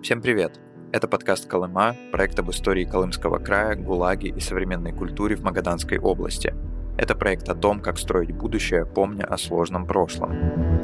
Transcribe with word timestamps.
Всем 0.00 0.22
привет! 0.22 0.52
Это 0.92 1.08
подкаст 1.08 1.48
«Колыма», 1.48 1.96
проект 2.12 2.38
об 2.38 2.50
истории 2.50 2.84
Колымского 2.84 3.38
края, 3.38 3.74
ГУЛАГе 3.74 4.28
и 4.28 4.40
современной 4.40 4.92
культуре 4.92 5.34
в 5.34 5.42
Магаданской 5.42 5.98
области. 5.98 6.54
Это 6.96 7.16
проект 7.16 7.48
о 7.48 7.56
том, 7.56 7.80
как 7.80 7.98
строить 7.98 8.30
будущее, 8.30 8.86
помня 8.86 9.24
о 9.24 9.36
сложном 9.36 9.86
прошлом. 9.86 10.80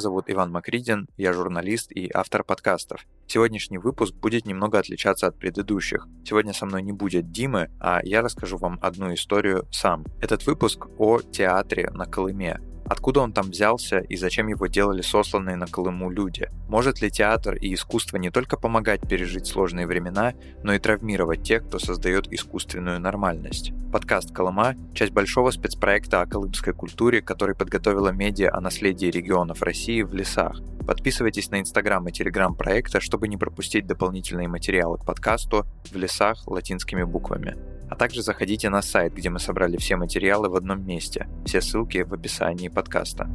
Зовут 0.00 0.26
Иван 0.28 0.52
Макридин, 0.52 1.08
я 1.16 1.32
журналист 1.32 1.90
и 1.90 2.10
автор 2.12 2.44
подкастов. 2.44 3.04
Сегодняшний 3.26 3.78
выпуск 3.78 4.14
будет 4.14 4.46
немного 4.46 4.78
отличаться 4.78 5.26
от 5.26 5.38
предыдущих. 5.38 6.06
Сегодня 6.24 6.52
со 6.52 6.66
мной 6.66 6.82
не 6.82 6.92
будет 6.92 7.32
Димы, 7.32 7.70
а 7.80 8.00
я 8.04 8.22
расскажу 8.22 8.58
вам 8.58 8.78
одну 8.80 9.12
историю 9.12 9.66
сам. 9.72 10.04
Этот 10.20 10.46
выпуск 10.46 10.86
о 10.98 11.20
театре 11.20 11.90
на 11.90 12.06
Колыме, 12.06 12.60
Откуда 12.88 13.20
он 13.20 13.32
там 13.32 13.50
взялся 13.50 13.98
и 13.98 14.16
зачем 14.16 14.48
его 14.48 14.66
делали 14.66 15.02
сосланные 15.02 15.56
на 15.56 15.66
Колыму 15.66 16.10
люди? 16.10 16.48
Может 16.68 17.02
ли 17.02 17.10
театр 17.10 17.54
и 17.54 17.74
искусство 17.74 18.16
не 18.16 18.30
только 18.30 18.56
помогать 18.56 19.06
пережить 19.06 19.46
сложные 19.46 19.86
времена, 19.86 20.32
но 20.62 20.72
и 20.72 20.78
травмировать 20.78 21.42
тех, 21.42 21.66
кто 21.66 21.78
создает 21.78 22.32
искусственную 22.32 22.98
нормальность? 22.98 23.72
Подкаст 23.92 24.32
«Колыма»— 24.34 24.74
часть 24.94 25.12
большого 25.12 25.50
спецпроекта 25.50 26.22
о 26.22 26.26
колымской 26.26 26.72
культуре, 26.72 27.20
который 27.20 27.54
подготовила 27.54 28.08
медиа 28.08 28.54
о 28.54 28.60
наследии 28.62 29.06
регионов 29.06 29.62
России 29.62 30.00
в 30.00 30.14
лесах. 30.14 30.58
Подписывайтесь 30.86 31.50
на 31.50 31.60
инстаграм 31.60 32.08
и 32.08 32.12
телеграм 32.12 32.54
проекта, 32.54 33.00
чтобы 33.00 33.28
не 33.28 33.36
пропустить 33.36 33.86
дополнительные 33.86 34.48
материалы 34.48 34.96
к 34.96 35.04
подкасту 35.04 35.66
в 35.92 35.96
лесах 35.96 36.46
латинскими 36.46 37.02
буквами. 37.02 37.77
А 37.90 37.96
также 37.96 38.22
заходите 38.22 38.68
на 38.68 38.82
сайт, 38.82 39.14
где 39.14 39.30
мы 39.30 39.38
собрали 39.38 39.76
все 39.78 39.96
материалы 39.96 40.48
в 40.48 40.56
одном 40.56 40.86
месте. 40.86 41.28
Все 41.46 41.60
ссылки 41.60 42.02
в 42.02 42.12
описании 42.12 42.68
подкаста. 42.68 43.28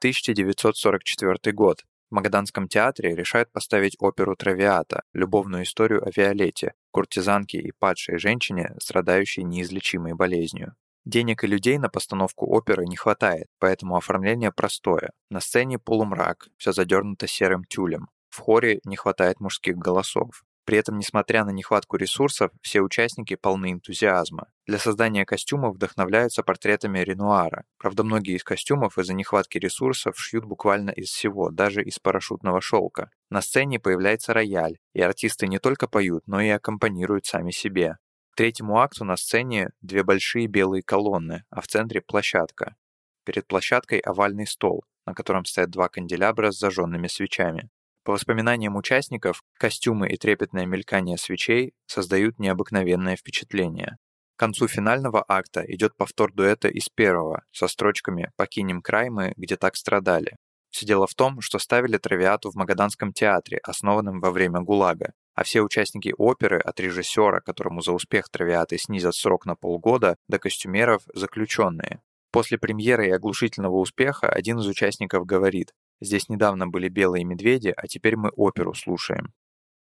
«1944 0.00 1.52
год. 1.52 1.84
В 2.08 2.14
Магаданском 2.14 2.68
театре 2.68 3.14
решают 3.14 3.50
поставить 3.52 3.96
оперу 3.98 4.36
«Травиата»— 4.36 5.02
любовную 5.12 5.64
историю 5.64 6.06
о 6.06 6.10
Виолетте, 6.14 6.72
куртизанке 6.92 7.58
и 7.58 7.72
падшей 7.72 8.18
женщине, 8.18 8.74
страдающей 8.80 9.42
неизлечимой 9.42 10.14
болезнью. 10.14 10.74
Денег 11.04 11.44
и 11.44 11.46
людей 11.46 11.78
на 11.78 11.88
постановку 11.88 12.46
оперы 12.46 12.84
не 12.86 12.96
хватает, 12.96 13.46
поэтому 13.58 13.96
оформление 13.96 14.52
простое. 14.52 15.10
На 15.30 15.40
сцене 15.40 15.78
полумрак, 15.78 16.48
все 16.56 16.72
задернуто 16.72 17.26
серым 17.26 17.64
тюлем. 17.64 18.08
В 18.28 18.40
хоре 18.40 18.80
не 18.84 18.96
хватает 18.96 19.40
мужских 19.40 19.76
голосов. 19.76 20.44
При 20.68 20.76
этом, 20.76 20.98
несмотря 20.98 21.46
на 21.46 21.50
нехватку 21.50 21.96
ресурсов, 21.96 22.50
все 22.60 22.82
участники 22.82 23.36
полны 23.36 23.72
энтузиазма. 23.72 24.48
Для 24.66 24.78
создания 24.78 25.24
костюмов 25.24 25.76
вдохновляются 25.76 26.42
портретами 26.42 26.98
Ренуара. 26.98 27.64
Правда, 27.78 28.04
многие 28.04 28.36
из 28.36 28.44
костюмов 28.44 28.98
из-за 28.98 29.14
нехватки 29.14 29.56
ресурсов 29.56 30.18
шьют 30.18 30.44
буквально 30.44 30.90
из 30.90 31.08
всего, 31.08 31.48
даже 31.48 31.82
из 31.82 31.98
парашютного 31.98 32.60
шелка. 32.60 33.08
На 33.30 33.40
сцене 33.40 33.80
появляется 33.80 34.34
рояль, 34.34 34.76
и 34.92 35.00
артисты 35.00 35.48
не 35.48 35.58
только 35.58 35.88
поют, 35.88 36.24
но 36.26 36.42
и 36.42 36.50
аккомпанируют 36.50 37.24
сами 37.24 37.50
себе 37.50 37.96
третьему 38.38 38.78
акту 38.78 39.04
на 39.04 39.16
сцене 39.16 39.70
две 39.80 40.04
большие 40.04 40.46
белые 40.46 40.84
колонны, 40.84 41.42
а 41.50 41.60
в 41.60 41.66
центре 41.66 42.00
площадка. 42.00 42.76
Перед 43.24 43.48
площадкой 43.48 43.98
овальный 43.98 44.46
стол, 44.46 44.84
на 45.06 45.12
котором 45.12 45.44
стоят 45.44 45.70
два 45.70 45.88
канделябра 45.88 46.52
с 46.52 46.58
зажженными 46.60 47.08
свечами. 47.08 47.68
По 48.04 48.12
воспоминаниям 48.12 48.76
участников, 48.76 49.42
костюмы 49.54 50.08
и 50.08 50.16
трепетное 50.16 50.66
мелькание 50.66 51.18
свечей 51.18 51.72
создают 51.86 52.38
необыкновенное 52.38 53.16
впечатление. 53.16 53.96
К 54.36 54.38
концу 54.38 54.68
финального 54.68 55.24
акта 55.26 55.64
идет 55.66 55.96
повтор 55.96 56.32
дуэта 56.32 56.68
из 56.68 56.88
первого, 56.88 57.42
со 57.50 57.66
строчками 57.66 58.30
«Покинем 58.36 58.82
край 58.82 59.10
мы, 59.10 59.32
где 59.36 59.56
так 59.56 59.74
страдали». 59.74 60.36
Все 60.70 60.86
дело 60.86 61.08
в 61.08 61.14
том, 61.16 61.40
что 61.40 61.58
ставили 61.58 61.98
травиату 61.98 62.52
в 62.52 62.54
Магаданском 62.54 63.12
театре, 63.12 63.58
основанном 63.64 64.20
во 64.20 64.30
время 64.30 64.60
ГУЛАГа, 64.60 65.12
а 65.38 65.44
все 65.44 65.60
участники 65.60 66.12
оперы, 66.18 66.58
от 66.58 66.80
режиссера, 66.80 67.38
которому 67.38 67.80
за 67.80 67.92
успех 67.92 68.28
травиаты 68.28 68.76
снизят 68.76 69.14
срок 69.14 69.46
на 69.46 69.54
полгода, 69.54 70.16
до 70.26 70.40
костюмеров– 70.40 71.02
заключенные. 71.14 72.02
После 72.32 72.58
премьеры 72.58 73.06
и 73.06 73.10
оглушительного 73.10 73.76
успеха 73.76 74.28
один 74.28 74.58
из 74.58 74.66
участников 74.66 75.26
говорит 75.26 75.74
«Здесь 76.00 76.28
недавно 76.28 76.66
были 76.66 76.88
белые 76.88 77.24
медведи, 77.24 77.72
а 77.76 77.86
теперь 77.86 78.16
мы 78.16 78.30
оперу 78.30 78.74
слушаем». 78.74 79.32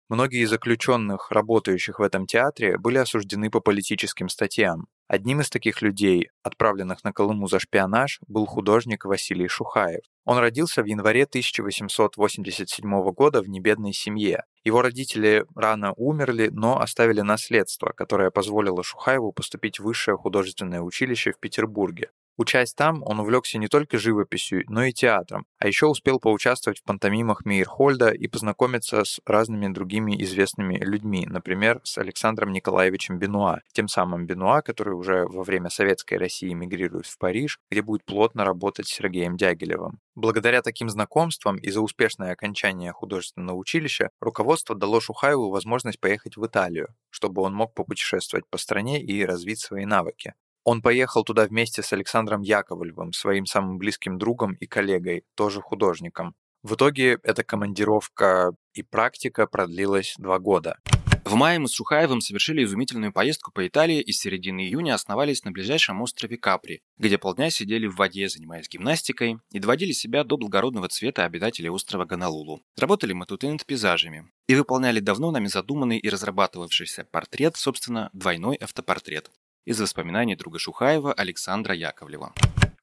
Многие 0.10 0.44
из 0.44 0.50
заключенных, 0.50 1.32
работающих 1.32 2.00
в 2.00 2.04
этом 2.04 2.26
театре, 2.26 2.78
были 2.78 2.98
осуждены 2.98 3.50
по 3.50 3.62
политическим 3.62 4.28
статьям. 4.28 4.88
Одним 5.08 5.42
из 5.42 5.50
таких 5.52 5.84
людей, 5.84 6.30
отправленных 6.42 7.04
на 7.04 7.14
Колыму 7.14 7.48
за 7.48 7.60
шпионаж, 7.60 8.20
был 8.28 8.48
художник 8.48 9.06
Василий 9.06 9.48
Шухаев. 9.48 10.02
Он 10.26 10.40
родился 10.40 10.82
в 10.82 10.86
январе 10.86 11.24
1887 11.24 13.12
года 13.12 13.44
в 13.44 13.48
небедной 13.48 13.94
семье. 13.94 14.46
Его 14.64 14.82
родители 14.82 15.46
рано 15.56 15.94
умерли, 15.96 16.50
но 16.52 16.82
оставили 16.82 17.22
наследство, 17.22 17.92
которое 17.96 18.32
позволило 18.32 18.84
Шухаеву 18.84 19.32
поступить 19.32 19.80
в 19.80 19.84
высшее 19.84 20.18
художественное 20.18 20.82
училище 20.82 21.32
в 21.34 21.40
Петербурге. 21.40 22.10
Учась 22.38 22.74
там, 22.74 23.02
он 23.04 23.22
увлекся 23.22 23.58
не 23.58 23.68
только 23.68 23.98
живописью, 23.98 24.64
но 24.68 24.84
и 24.84 24.92
театром, 24.92 25.46
а 25.58 25.68
еще 25.68 25.86
успел 25.86 26.20
поучаствовать 26.20 26.80
в 26.80 26.84
пантомимах 26.84 27.46
Мейерхольда 27.46 28.10
и 28.10 28.28
познакомиться 28.28 29.06
с 29.06 29.22
разными 29.26 29.72
другими 29.74 30.22
известными 30.22 30.78
людьми, 30.78 31.26
например, 31.26 31.80
с 31.86 31.98
Александром 31.98 32.52
Николаевичем 32.52 33.20
Бенуа, 33.20 33.62
тем 33.72 33.88
самым 33.88 34.26
Бенуа, 34.26 34.62
который 34.62 34.96
уже 34.96 35.26
во 35.26 35.44
время 35.44 35.70
Советской 35.70 36.16
России 36.16 36.52
мигрирует 36.52 37.06
в 37.06 37.18
Париж, 37.18 37.60
где 37.72 37.82
будет 37.82 38.04
плотно 38.04 38.44
работать 38.44 38.88
с 38.88 38.94
Сергеем 38.94 39.38
Дягилевым. 39.38 40.00
Благодаря 40.16 40.62
таким 40.62 40.90
знакомствам 40.90 41.56
и 41.56 41.70
за 41.70 41.80
успешное 41.80 42.34
окончание 42.34 42.92
художественного 42.92 43.56
училища 43.56 44.10
руководство 44.20 44.76
дало 44.76 45.00
Шухаеву 45.00 45.50
возможность 45.50 46.02
поехать 46.02 46.36
в 46.36 46.46
Италию, 46.46 46.90
чтобы 47.10 47.42
он 47.44 47.54
мог 47.54 47.74
попутешествовать 47.74 48.46
по 48.50 48.58
стране 48.58 49.02
и 49.02 49.24
развить 49.24 49.60
свои 49.60 49.86
навыки. 49.86 50.34
Он 50.66 50.82
поехал 50.82 51.24
туда 51.24 51.46
вместе 51.46 51.84
с 51.84 51.94
Александром 51.94 52.42
Яковлевым, 52.42 53.14
своим 53.14 53.46
самым 53.46 53.78
близким 53.78 54.18
другом 54.18 54.56
и 54.56 54.66
коллегой, 54.66 55.24
тоже 55.36 55.62
художником. 55.62 56.34
В 56.64 56.74
итоге 56.74 57.20
эта 57.22 57.44
командировка 57.44 58.52
и 58.74 58.82
практика 58.82 59.46
продлилась 59.46 60.16
два 60.18 60.40
года. 60.40 60.80
В 61.24 61.36
мае 61.36 61.60
мы 61.60 61.68
с 61.68 61.74
Шухаевым 61.74 62.20
совершили 62.20 62.64
изумительную 62.64 63.14
поездку 63.14 63.52
по 63.52 63.68
Италии 63.68 64.02
и 64.02 64.12
с 64.12 64.20
середины 64.20 64.62
июня 64.62 64.96
основались 64.96 65.44
на 65.44 65.52
ближайшем 65.52 66.02
острове 66.02 66.38
Капри, 66.38 66.82
где 66.98 67.20
полдня 67.20 67.52
сидели 67.52 67.86
в 67.86 67.96
воде, 67.96 68.28
занимаясь 68.28 68.68
гимнастикой, 68.68 69.38
и 69.52 69.60
доводили 69.60 69.92
себя 69.92 70.24
до 70.24 70.38
благородного 70.38 70.88
цвета 70.88 71.26
обитателей 71.26 71.70
острова 71.70 72.06
Ганалулу. 72.06 72.64
Работали 72.76 73.14
мы 73.14 73.28
тут 73.28 73.44
и 73.44 73.48
над 73.48 73.64
пейзажами. 73.68 74.32
И 74.48 74.56
выполняли 74.56 75.00
давно 75.00 75.30
нами 75.30 75.48
задуманный 75.48 76.00
и 76.00 76.10
разрабатывавшийся 76.10 77.06
портрет, 77.06 77.56
собственно, 77.56 78.10
двойной 78.14 78.56
автопортрет 78.56 79.30
из 79.66 79.82
воспоминаний 79.82 80.36
друга 80.36 80.60
Шухаева 80.60 81.12
Александра 81.12 81.76
Яковлева. 81.76 82.34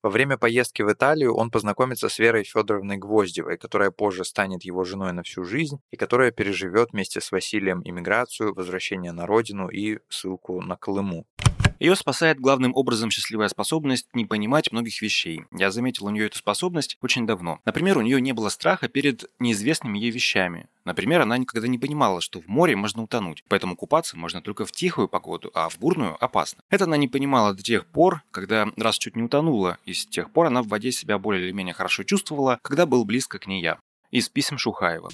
Во 0.02 0.10
время 0.10 0.36
поездки 0.36 0.82
в 0.82 0.92
Италию 0.92 1.34
он 1.34 1.52
познакомится 1.52 2.08
с 2.08 2.18
Верой 2.18 2.42
Федоровной 2.42 2.96
Гвоздевой, 2.96 3.56
которая 3.56 3.92
позже 3.92 4.24
станет 4.24 4.64
его 4.64 4.82
женой 4.82 5.12
на 5.12 5.22
всю 5.22 5.44
жизнь 5.44 5.80
и 5.92 5.96
которая 5.96 6.32
переживет 6.32 6.90
вместе 6.90 7.20
с 7.20 7.30
Василием 7.30 7.82
иммиграцию, 7.84 8.52
возвращение 8.52 9.12
на 9.12 9.26
родину 9.26 9.68
и 9.68 10.00
ссылку 10.08 10.60
на 10.60 10.76
Колыму. 10.76 11.24
Ее 11.82 11.96
спасает 11.96 12.38
главным 12.38 12.76
образом 12.76 13.10
счастливая 13.10 13.48
способность 13.48 14.06
не 14.14 14.24
понимать 14.24 14.70
многих 14.70 15.02
вещей. 15.02 15.42
Я 15.50 15.72
заметил 15.72 16.06
у 16.06 16.10
нее 16.10 16.26
эту 16.26 16.38
способность 16.38 16.96
очень 17.02 17.26
давно. 17.26 17.58
Например, 17.64 17.98
у 17.98 18.02
нее 18.02 18.20
не 18.20 18.32
было 18.32 18.50
страха 18.50 18.86
перед 18.86 19.24
неизвестными 19.40 19.98
ей 19.98 20.12
вещами. 20.12 20.68
Например, 20.84 21.22
она 21.22 21.38
никогда 21.38 21.66
не 21.66 21.80
понимала, 21.80 22.20
что 22.20 22.40
в 22.40 22.46
море 22.46 22.76
можно 22.76 23.02
утонуть, 23.02 23.42
поэтому 23.48 23.74
купаться 23.74 24.16
можно 24.16 24.40
только 24.40 24.64
в 24.64 24.70
тихую 24.70 25.08
погоду, 25.08 25.50
а 25.54 25.68
в 25.68 25.80
бурную 25.80 26.16
опасно. 26.24 26.62
Это 26.70 26.84
она 26.84 26.96
не 26.96 27.08
понимала 27.08 27.52
до 27.52 27.64
тех 27.64 27.84
пор, 27.86 28.22
когда 28.30 28.68
раз 28.76 28.96
чуть 28.96 29.16
не 29.16 29.24
утонула, 29.24 29.78
и 29.84 29.92
с 29.92 30.06
тех 30.06 30.32
пор 30.32 30.46
она 30.46 30.62
в 30.62 30.68
воде 30.68 30.92
себя 30.92 31.18
более 31.18 31.46
или 31.46 31.50
менее 31.50 31.74
хорошо 31.74 32.04
чувствовала, 32.04 32.60
когда 32.62 32.86
был 32.86 33.04
близко 33.04 33.40
к 33.40 33.48
ней 33.48 33.60
я. 33.60 33.80
Из 34.12 34.28
писем 34.28 34.56
Шухаева. 34.56 35.10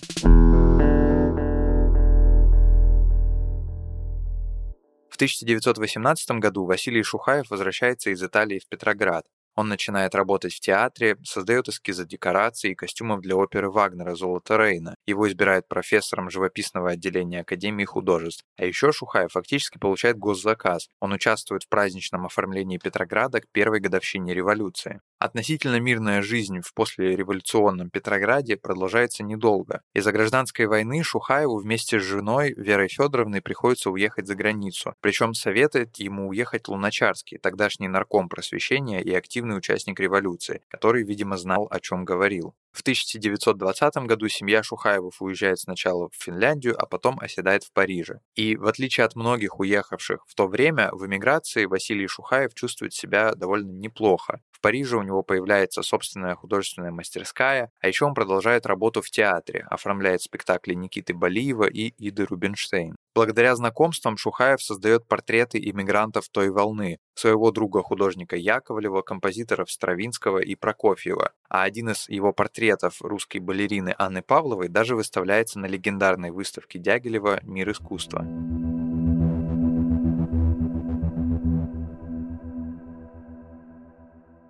1918 5.18 6.30
году 6.38 6.64
Василий 6.64 7.02
Шухаев 7.02 7.50
возвращается 7.50 8.10
из 8.10 8.22
Италии 8.22 8.60
в 8.60 8.68
Петроград. 8.68 9.26
Он 9.58 9.66
начинает 9.66 10.14
работать 10.14 10.54
в 10.54 10.60
театре, 10.60 11.16
создает 11.24 11.68
эскизы 11.68 12.06
декораций 12.06 12.70
и 12.70 12.74
костюмов 12.76 13.22
для 13.22 13.34
оперы 13.34 13.72
Вагнера 13.72 14.14
«Золото 14.14 14.56
Рейна». 14.56 14.94
Его 15.04 15.26
избирают 15.26 15.66
профессором 15.66 16.30
живописного 16.30 16.90
отделения 16.90 17.40
Академии 17.40 17.84
художеств. 17.84 18.44
А 18.56 18.64
еще 18.64 18.92
Шухаев 18.92 19.32
фактически 19.32 19.76
получает 19.76 20.16
госзаказ. 20.16 20.86
Он 21.00 21.10
участвует 21.10 21.64
в 21.64 21.68
праздничном 21.68 22.24
оформлении 22.24 22.78
Петрограда 22.78 23.40
к 23.40 23.48
первой 23.50 23.80
годовщине 23.80 24.32
революции. 24.32 25.00
Относительно 25.18 25.80
мирная 25.80 26.22
жизнь 26.22 26.60
в 26.60 26.72
послереволюционном 26.74 27.90
Петрограде 27.90 28.56
продолжается 28.56 29.24
недолго. 29.24 29.82
Из-за 29.92 30.12
гражданской 30.12 30.66
войны 30.66 31.02
Шухаеву 31.02 31.58
вместе 31.58 31.98
с 31.98 32.04
женой 32.04 32.54
Верой 32.56 32.86
Федоровной 32.86 33.42
приходится 33.42 33.90
уехать 33.90 34.28
за 34.28 34.36
границу. 34.36 34.94
Причем 35.00 35.34
советует 35.34 35.96
ему 35.96 36.28
уехать 36.28 36.68
Луначарский, 36.68 37.38
тогдашний 37.38 37.88
нарком 37.88 38.28
просвещения 38.28 39.02
и 39.02 39.12
активный 39.12 39.47
участник 39.56 40.00
революции, 40.00 40.62
который, 40.68 41.04
видимо, 41.04 41.36
знал, 41.36 41.68
о 41.70 41.80
чем 41.80 42.04
говорил. 42.04 42.54
В 42.72 42.82
1920 42.82 43.96
году 44.06 44.28
семья 44.28 44.62
Шухаевых 44.62 45.14
уезжает 45.20 45.58
сначала 45.58 46.08
в 46.10 46.14
Финляндию, 46.14 46.80
а 46.80 46.86
потом 46.86 47.18
оседает 47.20 47.64
в 47.64 47.72
Париже. 47.72 48.20
И 48.34 48.56
в 48.56 48.66
отличие 48.66 49.04
от 49.04 49.16
многих 49.16 49.58
уехавших 49.58 50.24
в 50.26 50.34
то 50.34 50.46
время, 50.46 50.90
в 50.92 51.06
эмиграции 51.06 51.64
Василий 51.64 52.06
Шухаев 52.06 52.54
чувствует 52.54 52.92
себя 52.92 53.32
довольно 53.34 53.70
неплохо. 53.72 54.40
В 54.50 54.60
Париже 54.60 54.96
у 54.96 55.02
него 55.02 55.22
появляется 55.22 55.82
собственная 55.82 56.34
художественная 56.34 56.90
мастерская, 56.90 57.70
а 57.80 57.88
еще 57.88 58.04
он 58.04 58.14
продолжает 58.14 58.66
работу 58.66 59.02
в 59.02 59.10
театре, 59.10 59.64
оформляет 59.70 60.22
спектакли 60.22 60.74
Никиты 60.74 61.14
Балиева 61.14 61.68
и 61.68 61.94
Иды 61.98 62.26
Рубинштейн. 62.26 62.96
Благодаря 63.18 63.56
знакомствам 63.56 64.16
Шухаев 64.16 64.62
создает 64.62 65.08
портреты 65.08 65.58
иммигрантов 65.58 66.28
той 66.28 66.50
волны, 66.50 67.00
своего 67.16 67.50
друга 67.50 67.82
художника 67.82 68.36
Яковлева, 68.36 69.02
композиторов 69.02 69.72
Стравинского 69.72 70.38
и 70.38 70.54
Прокофьева, 70.54 71.32
а 71.48 71.64
один 71.64 71.90
из 71.90 72.08
его 72.08 72.32
портретов 72.32 73.02
русской 73.02 73.38
балерины 73.38 73.92
Анны 73.98 74.22
Павловой 74.22 74.68
даже 74.68 74.94
выставляется 74.94 75.58
на 75.58 75.66
легендарной 75.66 76.30
выставке 76.30 76.78
Дягилева 76.78 77.40
«Мир 77.42 77.72
искусства». 77.72 78.24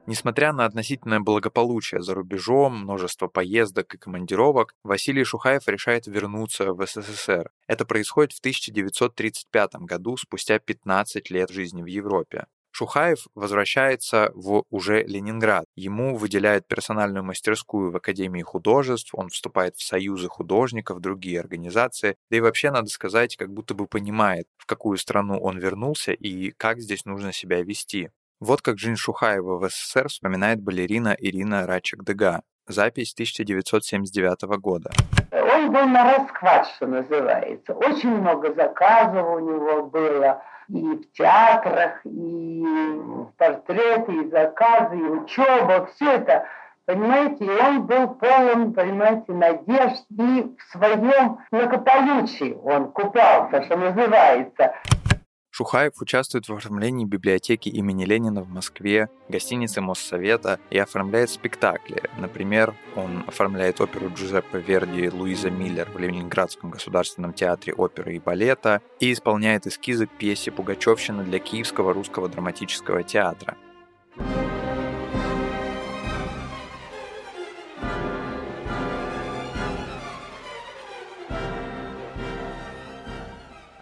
Несмотря 0.08 0.55
на 0.55 0.64
относительное 0.64 1.20
благополучие 1.20 2.00
за 2.00 2.14
рубежом, 2.14 2.75
множество 2.81 3.26
поездок 3.28 3.94
и 3.94 3.99
командировок, 3.99 4.75
Василий 4.82 5.22
Шухаев 5.22 5.69
решает 5.69 6.06
вернуться 6.06 6.72
в 6.72 6.87
СССР. 6.87 7.50
Это 7.66 7.84
происходит 7.84 8.32
в 8.32 8.38
1935 8.38 9.75
году, 9.81 10.16
спустя 10.16 10.58
15 10.60 11.28
лет 11.28 11.50
жизни 11.50 11.82
в 11.82 11.87
Европе. 11.87 12.46
Шухаев 12.70 13.26
возвращается 13.34 14.32
в 14.34 14.64
уже 14.70 15.02
Ленинград. 15.02 15.66
Ему 15.76 16.16
выделяют 16.16 16.66
персональную 16.66 17.22
мастерскую 17.22 17.90
в 17.90 17.96
Академии 17.96 18.40
художеств, 18.40 19.14
он 19.14 19.28
вступает 19.28 19.76
в 19.76 19.82
союзы 19.82 20.28
художников, 20.28 21.00
другие 21.00 21.38
организации, 21.38 22.16
да 22.31 22.38
и 22.38 22.40
вообще, 22.40 22.70
надо 22.70 22.88
сказать, 22.88 23.37
как 23.37 23.52
будто 23.52 23.75
бы 23.75 23.87
понимает, 23.87 24.46
в 24.56 24.64
какую 24.64 24.96
страну 24.96 25.38
он 25.38 25.58
вернулся 25.58 26.12
и 26.12 26.50
как 26.52 26.81
здесь 26.81 27.04
нужно 27.04 27.34
себя 27.34 27.62
вести. 27.62 28.08
Вот 28.40 28.62
как 28.62 28.79
жизнь 28.79 28.94
Шухаева 28.94 29.58
в 29.58 29.69
СССР 29.69 30.08
вспоминает 30.08 30.62
балерина 30.62 31.17
Ирина 31.19 31.67
Рачек-Дега. 31.67 32.43
Запись 32.69 33.12
1979 33.12 34.43
года. 34.61 34.93
Он 35.32 35.73
был 35.73 35.87
на 35.87 36.12
расхват, 36.12 36.69
что 36.76 36.87
называется. 36.87 37.73
Очень 37.73 38.11
много 38.11 38.55
заказов 38.55 39.26
у 39.26 39.38
него 39.40 39.87
было 39.87 40.40
и 40.69 40.82
в 40.82 41.12
театрах, 41.14 42.00
и 42.05 42.64
портреты, 43.38 44.12
и 44.12 44.31
заказы, 44.31 44.99
и 44.99 45.02
учеба, 45.02 45.88
все 45.94 46.12
это, 46.12 46.46
понимаете, 46.85 47.44
и 47.44 47.50
он 47.50 47.87
был 47.87 48.08
полон, 48.14 48.73
понимаете, 48.73 49.32
надежд, 49.32 50.05
и 50.11 50.55
в 50.56 50.73
своем 50.73 51.38
многополучии 51.50 52.56
он 52.62 52.93
купался, 52.93 53.64
что 53.64 53.76
называется. 53.76 54.75
Шухаев 55.58 56.00
участвует 56.00 56.49
в 56.49 56.55
оформлении 56.55 57.05
библиотеки 57.05 57.69
имени 57.69 58.05
Ленина 58.05 58.43
в 58.43 58.49
Москве, 58.49 59.08
гостиницы 59.28 59.81
Моссовета 59.81 60.60
и 60.70 60.78
оформляет 60.78 61.31
спектакли. 61.31 62.00
Например, 62.16 62.76
он 62.94 63.25
оформляет 63.26 63.81
оперу 63.81 64.08
Джузеппе 64.14 64.60
Верди 64.60 65.10
«Луиза 65.10 65.50
Миллер» 65.50 65.90
в 65.93 65.99
Ленинградском 65.99 66.70
государственном 66.70 67.32
театре 67.32 67.75
оперы 67.75 68.14
и 68.14 68.20
балета 68.20 68.82
и 69.00 69.12
исполняет 69.12 69.66
эскизы 69.66 70.06
пьесе 70.06 70.52
«Пугачевщина» 70.52 71.25
для 71.25 71.40
Киевского 71.40 71.93
русского 71.93 72.28
драматического 72.28 73.02
театра. 73.02 73.56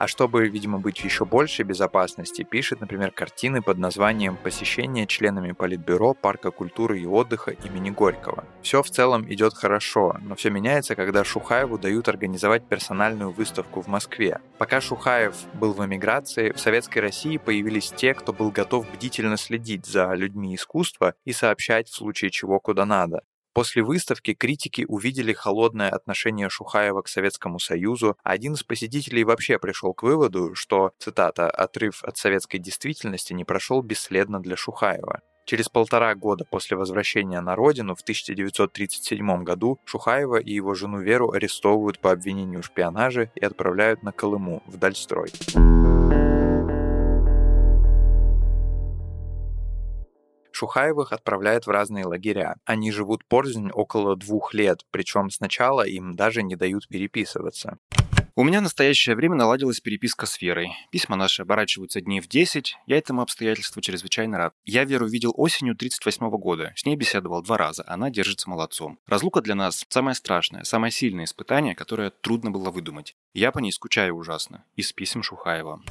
А 0.07 0.09
чтобы, 0.09 0.47
видимо, 0.47 0.79
быть 0.79 1.03
еще 1.03 1.25
большей 1.25 1.65
безопасности, 1.65 2.45
пишет, 2.45 2.81
например, 2.81 3.11
картины 3.11 3.61
под 3.61 3.79
названием 3.79 4.37
«Посещение 4.37 5.05
членами 5.09 5.51
Политбюро 5.51 6.15
Парка 6.15 6.53
культуры 6.53 7.01
и 7.01 7.07
отдыха 7.07 7.51
имени 7.51 7.91
Горького». 7.91 8.45
Все 8.63 8.85
в 8.85 8.89
целом 8.89 9.29
идет 9.29 9.55
хорошо, 9.55 10.17
но 10.23 10.37
все 10.37 10.51
меняется, 10.51 10.95
когда 10.95 11.25
Шухаеву 11.25 11.77
дают 11.77 12.07
организовать 12.07 12.69
персональную 12.69 13.33
выставку 13.33 13.81
в 13.81 13.89
Москве. 13.89 14.39
Пока 14.59 14.81
Шухаев 14.81 15.35
был 15.55 15.73
в 15.73 15.85
эмиграции, 15.85 16.53
в 16.53 16.61
Советской 16.61 17.01
России 17.01 17.37
появились 17.37 17.91
те, 17.91 18.15
кто 18.15 18.33
был 18.33 18.53
готов 18.53 18.89
бдительно 18.89 19.37
следить 19.37 19.87
за 19.87 20.15
людьми 20.15 20.55
искусства 20.55 21.15
и 21.25 21.33
сообщать 21.33 21.89
в 21.89 21.97
случае 21.97 22.31
чего 22.31 22.61
куда 22.61 22.87
надо. 22.87 23.23
После 23.57 23.83
выставки 23.83 24.35
критики 24.35 24.85
увидели 24.87 25.33
холодное 25.33 25.89
отношение 25.89 26.51
Шухаева 26.51 27.01
к 27.01 27.09
Советскому 27.09 27.59
Союзу, 27.59 28.19
а 28.23 28.33
один 28.33 28.53
из 28.53 28.63
посетителей 28.63 29.25
вообще 29.25 29.59
пришел 29.59 29.95
к 29.95 30.03
выводу, 30.03 30.55
что, 30.55 30.93
цитата, 30.99 31.49
«отрыв 31.49 32.05
от 32.05 32.19
советской 32.19 32.59
действительности 32.59 33.33
не 33.33 33.47
прошел 33.47 33.81
бесследно 33.81 34.43
для 34.43 34.57
Шухаева». 34.57 35.23
Через 35.47 35.71
полтора 35.71 36.15
года 36.15 36.45
после 36.45 36.77
возвращения 36.77 37.41
на 37.41 37.57
родину 37.57 37.95
в 37.95 38.03
1937 38.03 39.43
году 39.43 39.79
Шухаева 39.87 40.37
и 40.37 40.53
его 40.53 40.75
жену 40.75 41.01
Веру 41.01 41.31
арестовывают 41.33 41.99
по 41.99 42.13
обвинению 42.13 42.61
в 42.61 42.67
шпионаже 42.67 43.31
и 43.37 43.43
отправляют 43.43 44.03
на 44.03 44.13
Колыму, 44.13 44.63
в 44.67 44.77
Дальстрой. 44.77 45.33
Шухаевых 50.57 51.13
отправляют 51.13 51.67
в 51.67 51.71
разные 51.71 52.07
лагеря. 52.07 52.57
Они 52.65 52.91
живут 52.91 53.27
порознь 53.27 53.71
около 53.71 54.17
двух 54.17 54.55
лет, 54.55 54.87
причем 54.91 55.29
сначала 55.29 55.87
им 55.87 56.17
даже 56.17 56.43
не 56.43 56.57
дают 56.57 56.89
переписываться. 56.89 57.79
У 58.35 58.43
меня 58.43 58.61
в 58.61 58.63
настоящее 58.63 59.17
время 59.17 59.35
наладилась 59.35 59.81
переписка 59.81 60.25
с 60.25 60.41
Верой. 60.41 60.71
Письма 60.91 61.17
наши 61.17 61.43
оборачиваются 61.43 62.01
дней 62.01 62.21
в 62.21 62.29
10, 62.29 62.77
я 62.87 62.97
этому 62.97 63.21
обстоятельству 63.21 63.83
чрезвычайно 63.83 64.39
рад. 64.39 64.55
Я 64.65 64.85
Веру 64.85 65.07
видел 65.07 65.35
осенью 65.37 65.75
38 65.75 66.29
года, 66.31 66.73
с 66.75 66.87
ней 66.87 66.97
беседовал 66.97 67.43
два 67.43 67.59
раза, 67.59 67.85
она 67.87 68.09
держится 68.09 68.49
молодцом. 68.49 68.99
Разлука 69.07 69.43
для 69.43 69.55
нас 69.55 69.85
самое 69.91 70.15
страшное, 70.15 70.65
самое 70.65 70.91
сильное 70.91 71.25
испытание, 71.25 71.75
которое 71.75 72.11
трудно 72.11 72.51
было 72.51 72.71
выдумать. 72.71 73.15
Я 73.35 73.53
по 73.53 73.59
ней 73.59 73.73
скучаю 73.73 74.15
ужасно. 74.15 74.65
Из 74.75 74.93
писем 74.93 75.23
Шухаева. 75.23 75.83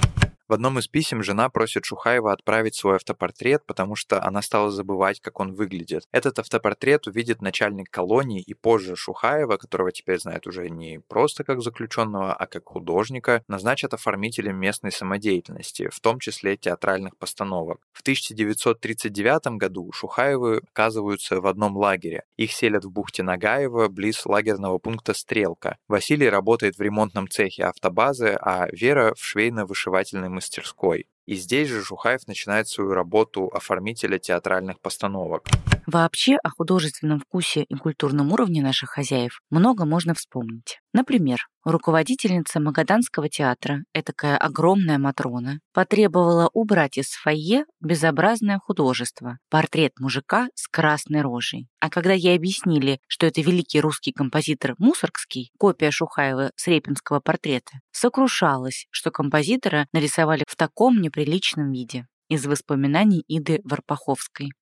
В 0.48 0.54
одном 0.54 0.78
из 0.78 0.88
писем 0.88 1.24
жена 1.24 1.50
просит 1.50 1.86
Шухаева 1.86 2.32
отправить 2.32 2.76
свой 2.76 2.98
автопортрет, 2.98 3.66
потому 3.66 3.96
что 3.96 4.24
она 4.24 4.44
стала 4.44 4.70
забывать, 4.70 5.20
как 5.20 5.40
он 5.40 5.56
выглядит. 5.56 6.04
Этот 6.12 6.38
автопортрет 6.38 7.08
увидит 7.08 7.42
начальник 7.42 7.90
колонии 7.90 8.44
и 8.44 8.54
позже 8.54 8.96
Шухаева, 8.96 9.58
которого 9.58 9.92
теперь 9.92 10.20
знают 10.20 10.46
уже 10.46 10.70
не 10.70 11.00
просто 11.00 11.44
как 11.44 11.62
заключенного, 11.62 12.32
а 12.36 12.46
как 12.46 12.66
художника, 12.66 13.44
назначат 13.48 13.96
оформителем 13.96 14.60
местной 14.60 14.92
самодеятельности, 14.92 15.90
в 15.92 16.00
том 16.00 16.20
числе 16.20 16.58
театральных 16.58 17.18
постановок. 17.18 17.80
В 17.92 18.02
1939 18.02 19.58
году 19.58 19.92
Шухаевы 19.94 20.62
оказываются 20.72 21.42
в 21.42 21.48
одном 21.48 21.76
лагере. 21.76 22.22
Их 22.38 22.52
селят 22.52 22.86
в 22.86 22.92
бухте 22.92 23.24
Нагаева, 23.24 23.88
близ 23.88 24.24
лагерного 24.28 24.78
пункта 24.78 25.16
Стрелка. 25.16 25.78
Василий 25.88 26.30
работает 26.30 26.78
в 26.78 26.82
ремонтном 26.82 27.28
цехе 27.30 27.64
автобазы, 27.64 28.38
а 28.40 28.68
Вера 28.72 29.16
в 29.16 29.24
швейно-вышивательной 29.24 30.35
мастерской. 30.36 31.08
И 31.26 31.34
здесь 31.36 31.70
же 31.70 31.82
Жухаев 31.82 32.28
начинает 32.28 32.68
свою 32.68 32.94
работу 32.94 33.48
оформителя 33.48 34.20
театральных 34.20 34.80
постановок. 34.80 35.48
Вообще 35.88 36.36
о 36.44 36.50
художественном 36.50 37.20
вкусе 37.20 37.64
и 37.64 37.76
культурном 37.76 38.32
уровне 38.32 38.62
наших 38.62 38.92
хозяев 38.92 39.42
много 39.50 39.86
можно 39.86 40.14
вспомнить. 40.14 40.80
Например, 40.96 41.40
руководительница 41.66 42.62
Магаданского 42.62 43.28
театра, 43.28 43.84
этакая 43.94 44.38
огромная 44.38 44.98
Матрона, 44.98 45.60
потребовала 45.74 46.50
убрать 46.54 46.98
из 46.98 47.10
фойе 47.12 47.66
безобразное 47.82 48.60
художество, 48.60 49.40
портрет 49.50 49.92
мужика 50.00 50.48
с 50.56 50.70
красной 50.70 51.20
рожей. 51.20 51.68
А 51.82 51.90
когда 51.90 52.14
ей 52.14 52.38
объяснили, 52.38 53.02
что 53.08 53.26
это 53.26 53.42
великий 53.42 53.82
русский 53.82 54.14
композитор 54.14 54.76
Мусоргский, 54.78 55.52
копия 55.60 55.92
Шухаева 55.92 56.52
с 56.56 56.66
репинского 56.68 57.20
портрета, 57.20 57.82
сокрушалась, 57.92 58.88
что 58.90 59.12
композитора 59.12 59.88
нарисовали 59.92 60.46
в 60.48 60.56
таком 60.56 61.02
неприличном 61.02 61.74
виде 61.74 62.08
из 62.30 62.46
воспоминаний 62.46 63.26
Иды 63.28 63.60
Варпаховской 63.66 64.54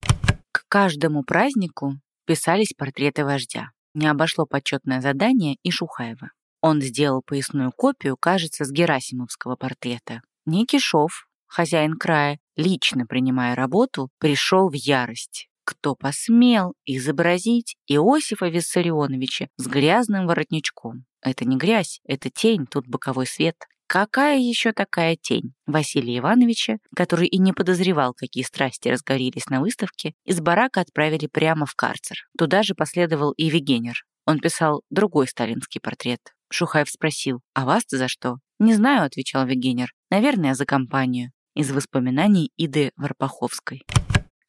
каждому 0.74 1.22
празднику 1.22 2.00
писались 2.26 2.72
портреты 2.76 3.24
вождя. 3.24 3.70
Не 3.94 4.08
обошло 4.08 4.44
почетное 4.44 5.00
задание 5.00 5.56
и 5.62 5.70
Шухаева. 5.70 6.30
Он 6.60 6.80
сделал 6.80 7.22
поясную 7.22 7.72
копию, 7.72 8.16
кажется, 8.16 8.64
с 8.64 8.72
герасимовского 8.72 9.54
портрета. 9.54 10.22
Никишов, 10.46 11.28
хозяин 11.46 11.96
края, 11.96 12.38
лично 12.56 13.06
принимая 13.06 13.54
работу, 13.54 14.10
пришел 14.18 14.68
в 14.68 14.74
ярость. 14.74 15.48
Кто 15.64 15.94
посмел 15.94 16.74
изобразить 16.84 17.76
Иосифа 17.86 18.48
Виссарионовича 18.48 19.48
с 19.56 19.66
грязным 19.66 20.26
воротничком? 20.26 21.04
Это 21.22 21.44
не 21.46 21.56
грязь, 21.56 22.00
это 22.04 22.28
тень, 22.30 22.66
тут 22.66 22.86
боковой 22.86 23.26
свет. 23.26 23.56
Какая 23.86 24.38
еще 24.38 24.72
такая 24.72 25.16
тень? 25.16 25.52
Василия 25.66 26.18
Ивановича, 26.18 26.78
который 26.96 27.28
и 27.28 27.38
не 27.38 27.52
подозревал, 27.52 28.14
какие 28.14 28.42
страсти 28.42 28.88
разгорелись 28.88 29.46
на 29.48 29.60
выставке, 29.60 30.14
из 30.24 30.40
барака 30.40 30.80
отправили 30.80 31.26
прямо 31.26 31.66
в 31.66 31.74
карцер. 31.74 32.16
Туда 32.36 32.62
же 32.62 32.74
последовал 32.74 33.32
и 33.32 33.50
Вегенер. 33.50 34.04
Он 34.26 34.40
писал 34.40 34.82
другой 34.90 35.28
сталинский 35.28 35.80
портрет. 35.80 36.20
Шухаев 36.50 36.88
спросил, 36.88 37.40
«А 37.52 37.66
вас-то 37.66 37.98
за 37.98 38.08
что?» 38.08 38.38
«Не 38.58 38.74
знаю»,— 38.74 39.02
отвечал 39.04 39.46
Вегенер. 39.46 39.92
«Наверное, 40.10 40.54
за 40.54 40.64
компанию». 40.64 41.30
Из 41.54 41.70
воспоминаний 41.70 42.50
Иды 42.56 42.90
Варпаховской. 42.96 43.82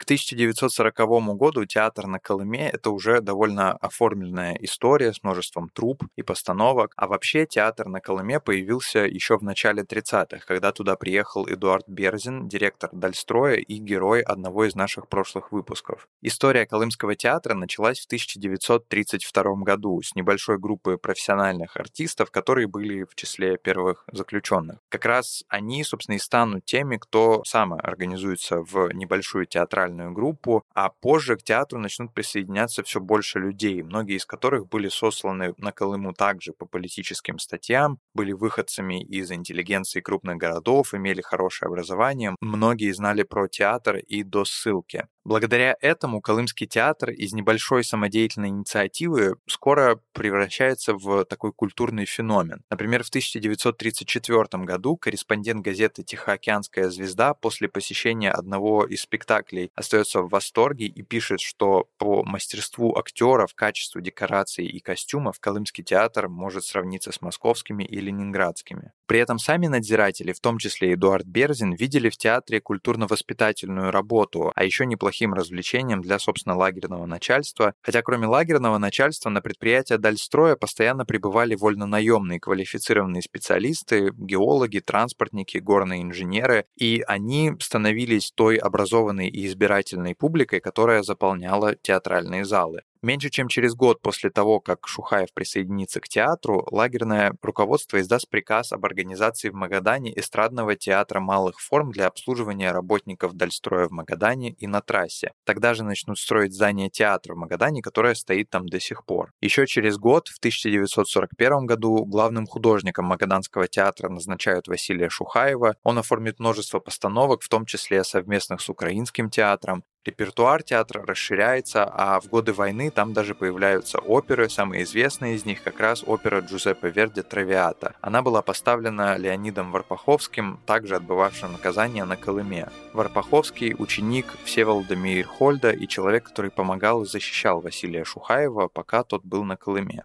К 0.05 0.13
1940 0.13 1.35
году 1.35 1.65
театр 1.65 2.05
на 2.05 2.19
Колыме— 2.19 2.69
это 2.73 2.91
уже 2.91 3.21
довольно 3.21 3.71
оформленная 3.71 4.55
история 4.61 5.11
с 5.11 5.23
множеством 5.23 5.67
труп 5.67 6.03
и 6.15 6.21
постановок, 6.21 6.93
а 6.95 7.07
вообще 7.07 7.47
театр 7.47 7.87
на 7.87 7.99
Колыме 8.01 8.39
появился 8.39 8.99
еще 8.99 9.35
в 9.39 9.41
начале 9.41 9.81
30-х, 9.81 10.45
когда 10.45 10.71
туда 10.71 10.95
приехал 10.95 11.47
Эдуард 11.47 11.87
Берзин, 11.87 12.47
директор 12.47 12.91
Дальстроя 12.93 13.55
и 13.55 13.77
герой 13.79 14.21
одного 14.21 14.65
из 14.65 14.75
наших 14.75 15.09
прошлых 15.09 15.51
выпусков. 15.51 16.07
История 16.21 16.67
Колымского 16.67 17.15
театра 17.15 17.55
началась 17.55 17.99
в 17.99 18.05
1932 18.05 19.55
году 19.63 19.99
с 20.03 20.13
небольшой 20.13 20.59
группы 20.59 20.97
профессиональных 20.97 21.77
артистов, 21.77 22.29
которые 22.29 22.67
были 22.67 23.05
в 23.05 23.15
числе 23.15 23.57
первых 23.57 24.05
заключенных. 24.11 24.77
Как 24.89 25.05
раз 25.05 25.43
они, 25.49 25.83
собственно, 25.83 26.17
и 26.17 26.19
станут 26.19 26.63
теми, 26.63 26.97
кто 26.97 27.43
сам 27.43 27.73
организуется 27.73 28.61
в 28.61 28.93
небольшую 28.93 29.47
театральную 29.47 29.94
театральную 29.95 30.13
группу, 30.13 30.63
а 30.73 30.89
позже 30.89 31.35
к 31.35 31.43
театру 31.43 31.79
начнут 31.79 32.13
присоединяться 32.13 32.83
все 32.83 32.99
больше 32.99 33.39
людей, 33.39 33.81
многие 33.81 34.17
из 34.17 34.25
которых 34.25 34.67
были 34.67 34.89
сосланы 34.89 35.53
на 35.57 35.71
Колыму 35.71 36.13
также 36.13 36.53
по 36.53 36.65
политическим 36.65 37.39
статьям, 37.39 37.99
были 38.13 38.33
выходцами 38.33 39.03
из 39.03 39.31
интеллигенции 39.31 40.01
крупных 40.01 40.37
городов, 40.37 40.93
имели 40.93 41.21
хорошее 41.21 41.67
образование, 41.67 42.35
многие 42.41 42.91
знали 42.91 43.23
про 43.23 43.47
театр 43.47 43.97
и 43.97 44.23
до 44.23 44.45
ссылки. 44.45 45.07
Благодаря 45.27 45.75
этому 45.81 46.21
Колымский 46.21 46.67
театр 46.67 47.09
из 47.09 47.33
небольшой 47.33 47.83
самодеятельной 47.83 48.49
инициативы 48.49 49.37
скоро 49.47 49.99
превращается 50.13 50.93
в 50.93 51.25
такой 51.25 51.51
культурный 51.51 52.05
феномен. 52.05 52.61
Например, 52.69 53.03
в 53.03 53.09
1934 53.09 54.63
году 54.65 54.97
корреспондент 54.97 55.65
газеты 55.65 56.03
«Тихоокеанская 56.03 56.91
звезда» 56.91 57.33
после 57.33 57.67
посещения 57.67 58.29
одного 58.29 58.85
из 58.85 59.01
спектаклей 59.01 59.71
остается 59.73 60.21
в 60.21 60.29
восторге 60.29 60.85
и 60.85 61.01
пишет, 61.01 61.41
что 61.41 61.89
по 61.97 62.23
мастерству 62.23 62.95
актеров, 62.95 63.55
качеству 63.55 64.01
декораций 64.01 64.67
и 64.67 64.79
костюмов 64.79 65.39
Колымский 65.39 65.83
театр 65.83 66.29
может 66.29 66.65
сравниться 66.65 67.11
с 67.11 67.19
московскими 67.21 67.83
и 67.83 67.99
ленинградскими. 67.99 68.91
При 69.07 69.17
этом 69.19 69.39
сами 69.39 69.65
надзиратели, 69.65 70.33
в 70.33 70.39
том 70.39 70.59
числе 70.59 70.93
Эдуард 70.93 71.25
Берзин, 71.25 71.73
видели 71.73 72.09
в 72.09 72.17
театре 72.17 72.61
культурно-воспитательную 72.61 73.89
работу, 73.89 74.51
а 74.53 74.63
еще 74.63 74.85
неплохие 74.85 75.14
неплохим 75.15 75.33
развлечением 75.33 76.01
для, 76.01 76.19
собственно, 76.19 76.55
лагерного 76.55 77.05
начальства. 77.05 77.73
Хотя 77.81 78.01
кроме 78.01 78.27
лагерного 78.27 78.77
начальства 78.77 79.29
на 79.29 79.41
предприятия 79.41 79.97
Дальстроя 79.97 80.55
постоянно 80.55 81.05
прибывали 81.05 81.55
вольнонаемные 81.55 82.39
квалифицированные 82.39 83.21
специалисты, 83.21 84.11
геологи, 84.17 84.79
транспортники, 84.79 85.57
горные 85.57 86.01
инженеры, 86.03 86.65
и 86.77 87.03
они 87.07 87.53
становились 87.59 88.31
той 88.35 88.57
образованной 88.57 89.27
и 89.27 89.45
избирательной 89.45 90.15
публикой, 90.15 90.59
которая 90.59 91.03
заполняла 91.03 91.75
театральные 91.75 92.45
залы. 92.45 92.81
Меньше 93.05 93.29
чем 93.29 93.49
через 93.49 93.75
год 93.75 94.01
после 94.01 94.31
того, 94.31 94.59
как 94.59 94.87
Шухаев 94.87 95.31
присоединится 95.31 96.01
к 96.01 96.07
театру, 96.07 96.67
лагерное 96.71 97.35
руководство 97.43 98.01
издаст 98.01 98.27
приказ 98.27 98.71
об 98.71 98.83
организации 98.83 99.49
в 99.49 99.53
Магадане 99.53 100.11
эстрадного 100.19 100.75
театра 100.75 101.19
малых 101.19 101.59
форм 101.59 101.91
для 101.91 102.07
обслуживания 102.07 102.71
работников 102.71 103.35
Дальстроя 103.35 103.87
в 103.87 103.91
Магадане 103.91 104.53
и 104.53 104.65
на 104.65 104.81
трассе. 104.81 105.33
Тогда 105.43 105.75
же 105.75 105.83
начнут 105.83 106.17
строить 106.17 106.55
здание 106.55 106.89
театра 106.89 107.35
в 107.35 107.37
Магадане, 107.37 107.83
которое 107.83 108.15
стоит 108.15 108.49
там 108.49 108.65
до 108.67 108.79
сих 108.79 109.05
пор. 109.05 109.33
Еще 109.39 109.67
через 109.67 109.99
год, 109.99 110.29
в 110.29 110.39
1941 110.39 111.67
году, 111.67 112.05
главным 112.05 112.47
художником 112.47 113.05
Магаданского 113.05 113.67
театра 113.67 114.09
назначают 114.09 114.67
Василия 114.67 115.09
Шухаева. 115.09 115.75
Он 115.83 115.99
оформит 115.99 116.39
множество 116.39 116.79
постановок, 116.79 117.43
в 117.43 117.49
том 117.49 117.67
числе 117.67 118.03
совместных 118.03 118.61
с 118.61 118.69
Украинским 118.69 119.29
театром. 119.29 119.83
Репертуар 120.05 120.61
театра 120.61 121.03
расширяется, 121.03 121.83
а 121.83 122.19
в 122.19 122.27
годы 122.27 122.53
войны 122.53 122.91
там 122.91 123.13
даже 123.13 123.33
появляются 123.33 123.97
оперы, 123.97 124.49
самые 124.49 124.83
известные 124.83 125.33
из 125.33 125.45
них 125.45 125.63
как 125.63 125.79
раз 125.79 126.03
опера 126.05 126.41
Джузеппе 126.41 126.91
Верди 126.91 127.23
«Травиата». 127.23 127.95
Она 128.01 128.21
была 128.21 128.43
поставлена 128.43 129.17
Леонидом 129.17 129.71
Варпаховским, 129.71 130.59
также 130.67 130.97
отбывавшим 130.97 131.53
наказание 131.53 132.05
на 132.05 132.17
Колыме. 132.17 132.69
Варпаховский– 132.93 133.73
ученик 133.79 134.27
Всеволода 134.43 134.95
Мейерхольда 134.95 135.71
и 135.71 135.87
человек, 135.87 136.25
который 136.25 136.51
помогал 136.51 137.01
и 137.01 137.07
защищал 137.07 137.59
Василия 137.59 138.03
Шухаева, 138.03 138.67
пока 138.67 139.03
тот 139.03 139.25
был 139.25 139.43
на 139.43 139.57
Колыме. 139.57 140.03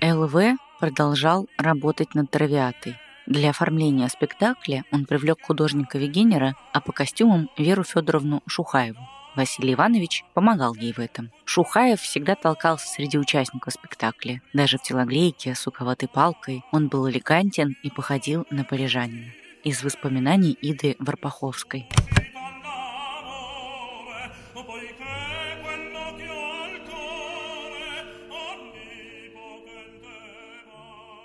ЛВ 0.00 0.56
продолжал 0.78 1.48
работать 1.58 2.14
над 2.14 2.30
«Травиатой». 2.30 2.96
Для 3.26 3.50
оформления 3.50 4.08
спектакля 4.08 4.84
он 4.92 5.04
привлек 5.04 5.38
художника 5.42 5.98
Вегенера, 5.98 6.54
а 6.72 6.80
по 6.80 6.92
костюмам 6.92 7.50
Веру 7.58 7.82
Федоровну 7.82 8.40
Шухаеву. 8.46 9.00
Василий 9.34 9.74
Иванович 9.74 10.24
помогал 10.34 10.74
ей 10.74 10.92
в 10.92 10.98
этом. 10.98 11.30
Шухаев 11.44 12.00
всегда 12.00 12.34
толкался 12.34 12.86
среди 12.86 13.18
участников 13.18 13.72
спектакля. 13.72 14.42
Даже 14.52 14.78
в 14.78 14.82
телоглейке 14.82 15.54
с 15.54 15.60
суковатой 15.60 16.08
палкой 16.08 16.64
он 16.70 16.88
был 16.88 17.08
элегантен 17.08 17.76
и 17.82 17.90
походил 17.90 18.46
на 18.50 18.64
парижанина. 18.64 19.32
Из 19.64 19.82
воспоминаний 19.82 20.58
Иды 20.60 20.96
Варпаховской. 20.98 21.88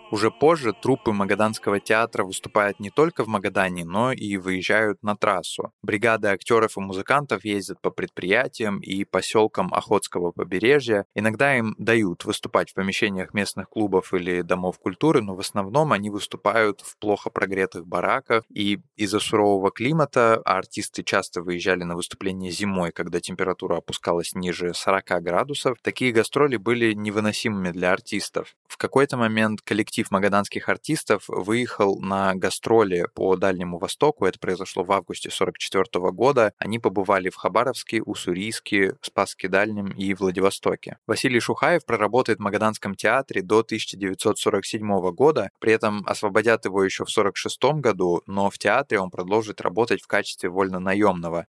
Уже 0.09 0.31
позже 0.31 0.71
труппы 0.71 1.11
Магаданского 1.11 1.81
театра 1.81 2.23
выступают 2.23 2.79
не 2.79 2.89
только 2.89 3.25
в 3.25 3.27
Магадане, 3.27 3.83
но 3.83 4.13
и 4.13 4.37
выезжают 4.37 5.03
на 5.03 5.17
трассу. 5.17 5.73
Бригады 5.81 6.29
актеров 6.29 6.77
и 6.77 6.79
музыкантов 6.79 7.43
ездят 7.43 7.81
по 7.81 7.91
предприятиям 7.91 8.79
и 8.79 9.03
поселкам 9.03 9.73
Охотского 9.73 10.31
побережья. 10.31 11.05
Иногда 11.13 11.57
им 11.57 11.75
дают 11.77 12.23
выступать 12.23 12.71
в 12.71 12.73
помещениях 12.73 13.33
местных 13.33 13.69
клубов 13.69 14.13
или 14.13 14.43
домов 14.43 14.79
культуры, 14.79 15.21
но 15.21 15.35
в 15.35 15.41
основном 15.41 15.91
они 15.91 16.09
выступают 16.09 16.79
в 16.79 16.97
плохо 16.97 17.29
прогретых 17.29 17.85
бараках. 17.85 18.45
И 18.49 18.79
из-за 18.95 19.19
сурового 19.19 19.71
климата 19.71 20.41
артисты 20.45 21.03
часто 21.03 21.41
выезжали 21.41 21.83
на 21.83 21.95
выступление 21.95 22.51
зимой, 22.51 22.93
когда 22.93 23.19
температура 23.19 23.77
опускалась 23.77 24.35
ниже 24.35 24.73
40 24.73 25.21
градусов. 25.21 25.77
Такие 25.81 26.13
гастроли 26.13 26.55
были 26.55 26.93
невыносимыми 26.93 27.71
для 27.71 27.91
артистов. 27.91 28.55
В 28.69 28.77
какой-то 28.77 29.17
момент 29.17 29.61
коллектив 29.61 29.96
коллектив 29.97 30.11
магаданских 30.11 30.69
артистов 30.69 31.23
выехал 31.27 31.99
на 31.99 32.35
гастроли 32.35 33.07
по 33.15 33.35
Дальнему 33.35 33.79
Востоку. 33.79 34.25
Это 34.25 34.37
произошло 34.37 34.83
в 34.83 34.91
августе 34.91 35.29
1944 35.29 36.11
года. 36.11 36.53
Они 36.59 36.77
побывали 36.77 37.29
в 37.29 37.35
Хабаровске, 37.35 38.03
Уссурийске, 38.03 38.93
Спасске 39.01 39.47
Дальнем 39.47 39.87
и 39.87 40.13
Владивостоке. 40.13 40.97
Василий 41.07 41.39
Шухаев 41.39 41.83
проработает 41.83 42.37
в 42.37 42.43
Магаданском 42.43 42.93
театре 42.93 43.41
до 43.41 43.61
1947 43.61 45.11
года. 45.13 45.49
При 45.59 45.73
этом 45.73 46.03
освободят 46.05 46.65
его 46.65 46.83
еще 46.83 47.03
в 47.03 47.09
1946 47.09 47.81
году, 47.81 48.21
но 48.27 48.51
в 48.51 48.59
театре 48.59 48.99
он 48.99 49.09
продолжит 49.09 49.61
работать 49.61 50.03
в 50.03 50.07
качестве 50.07 50.51
вольно-наемного. 50.51 51.47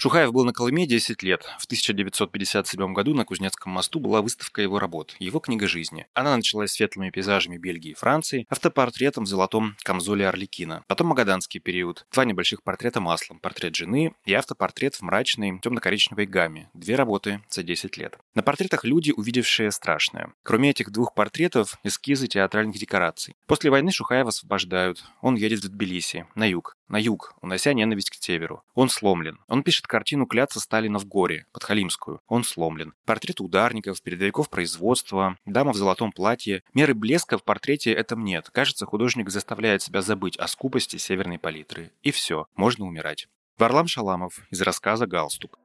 Шухаев 0.00 0.32
был 0.32 0.44
на 0.44 0.52
Колыме 0.52 0.86
10 0.86 1.24
лет. 1.24 1.42
В 1.58 1.64
1957 1.64 2.92
году 2.92 3.14
на 3.14 3.24
Кузнецком 3.24 3.72
мосту 3.72 3.98
была 3.98 4.22
выставка 4.22 4.62
его 4.62 4.78
работ, 4.78 5.16
его 5.18 5.40
книга 5.40 5.66
жизни. 5.66 6.06
Она 6.14 6.36
началась 6.36 6.70
светлыми 6.70 7.10
пейзажами 7.10 7.58
Бельгии 7.58 7.90
и 7.90 7.94
Франции, 7.94 8.46
автопортретом 8.48 9.24
в 9.24 9.26
золотом 9.26 9.74
камзоле 9.82 10.28
Орликина. 10.28 10.84
Потом 10.86 11.08
магаданский 11.08 11.58
период. 11.58 12.06
Два 12.12 12.24
небольших 12.24 12.62
портрета 12.62 13.00
маслом, 13.00 13.40
портрет 13.40 13.74
жены 13.74 14.14
и 14.24 14.32
автопортрет 14.34 14.94
в 14.94 15.02
мрачной 15.02 15.58
темно-коричневой 15.58 16.26
гамме. 16.26 16.70
Две 16.74 16.94
работы 16.94 17.42
за 17.50 17.64
10 17.64 17.96
лет. 17.96 18.18
На 18.36 18.44
портретах 18.44 18.84
люди, 18.84 19.10
увидевшие 19.10 19.72
страшное. 19.72 20.32
Кроме 20.44 20.70
этих 20.70 20.92
двух 20.92 21.12
портретов, 21.12 21.76
эскизы 21.82 22.28
театральных 22.28 22.78
декораций. 22.78 23.34
После 23.48 23.68
войны 23.68 23.90
Шухаева 23.90 24.28
освобождают. 24.28 25.02
Он 25.22 25.34
едет 25.34 25.64
в 25.64 25.68
Тбилиси, 25.68 26.28
на 26.36 26.48
юг, 26.48 26.76
на 26.88 26.98
юг, 26.98 27.34
унося 27.40 27.72
ненависть 27.72 28.10
к 28.10 28.14
северу. 28.14 28.62
Он 28.74 28.88
сломлен. 28.88 29.38
Он 29.48 29.62
пишет 29.62 29.86
картину 29.86 30.26
«Кляться 30.26 30.60
Сталина 30.60 30.98
в 30.98 31.06
горе», 31.06 31.46
подхалимскую. 31.52 32.20
Он 32.28 32.44
сломлен. 32.44 32.94
Портрет 33.04 33.40
ударников, 33.40 34.02
передовиков 34.02 34.48
производства, 34.48 35.36
дама 35.44 35.72
в 35.72 35.76
золотом 35.76 36.12
платье. 36.12 36.62
Меры 36.74 36.94
блеска 36.94 37.38
в 37.38 37.44
портрете 37.44 37.92
этом 37.92 38.24
нет. 38.24 38.50
Кажется, 38.50 38.86
художник 38.86 39.30
заставляет 39.30 39.82
себя 39.82 40.02
забыть 40.02 40.36
о 40.36 40.48
скупости 40.48 40.96
северной 40.96 41.38
палитры. 41.38 41.92
И 42.02 42.10
все, 42.10 42.46
можно 42.56 42.86
умирать. 42.86 43.28
Варлам 43.58 43.88
Шаламов 43.88 44.40
из 44.50 44.62
рассказа 44.62 45.06
«Галстук». 45.06 45.58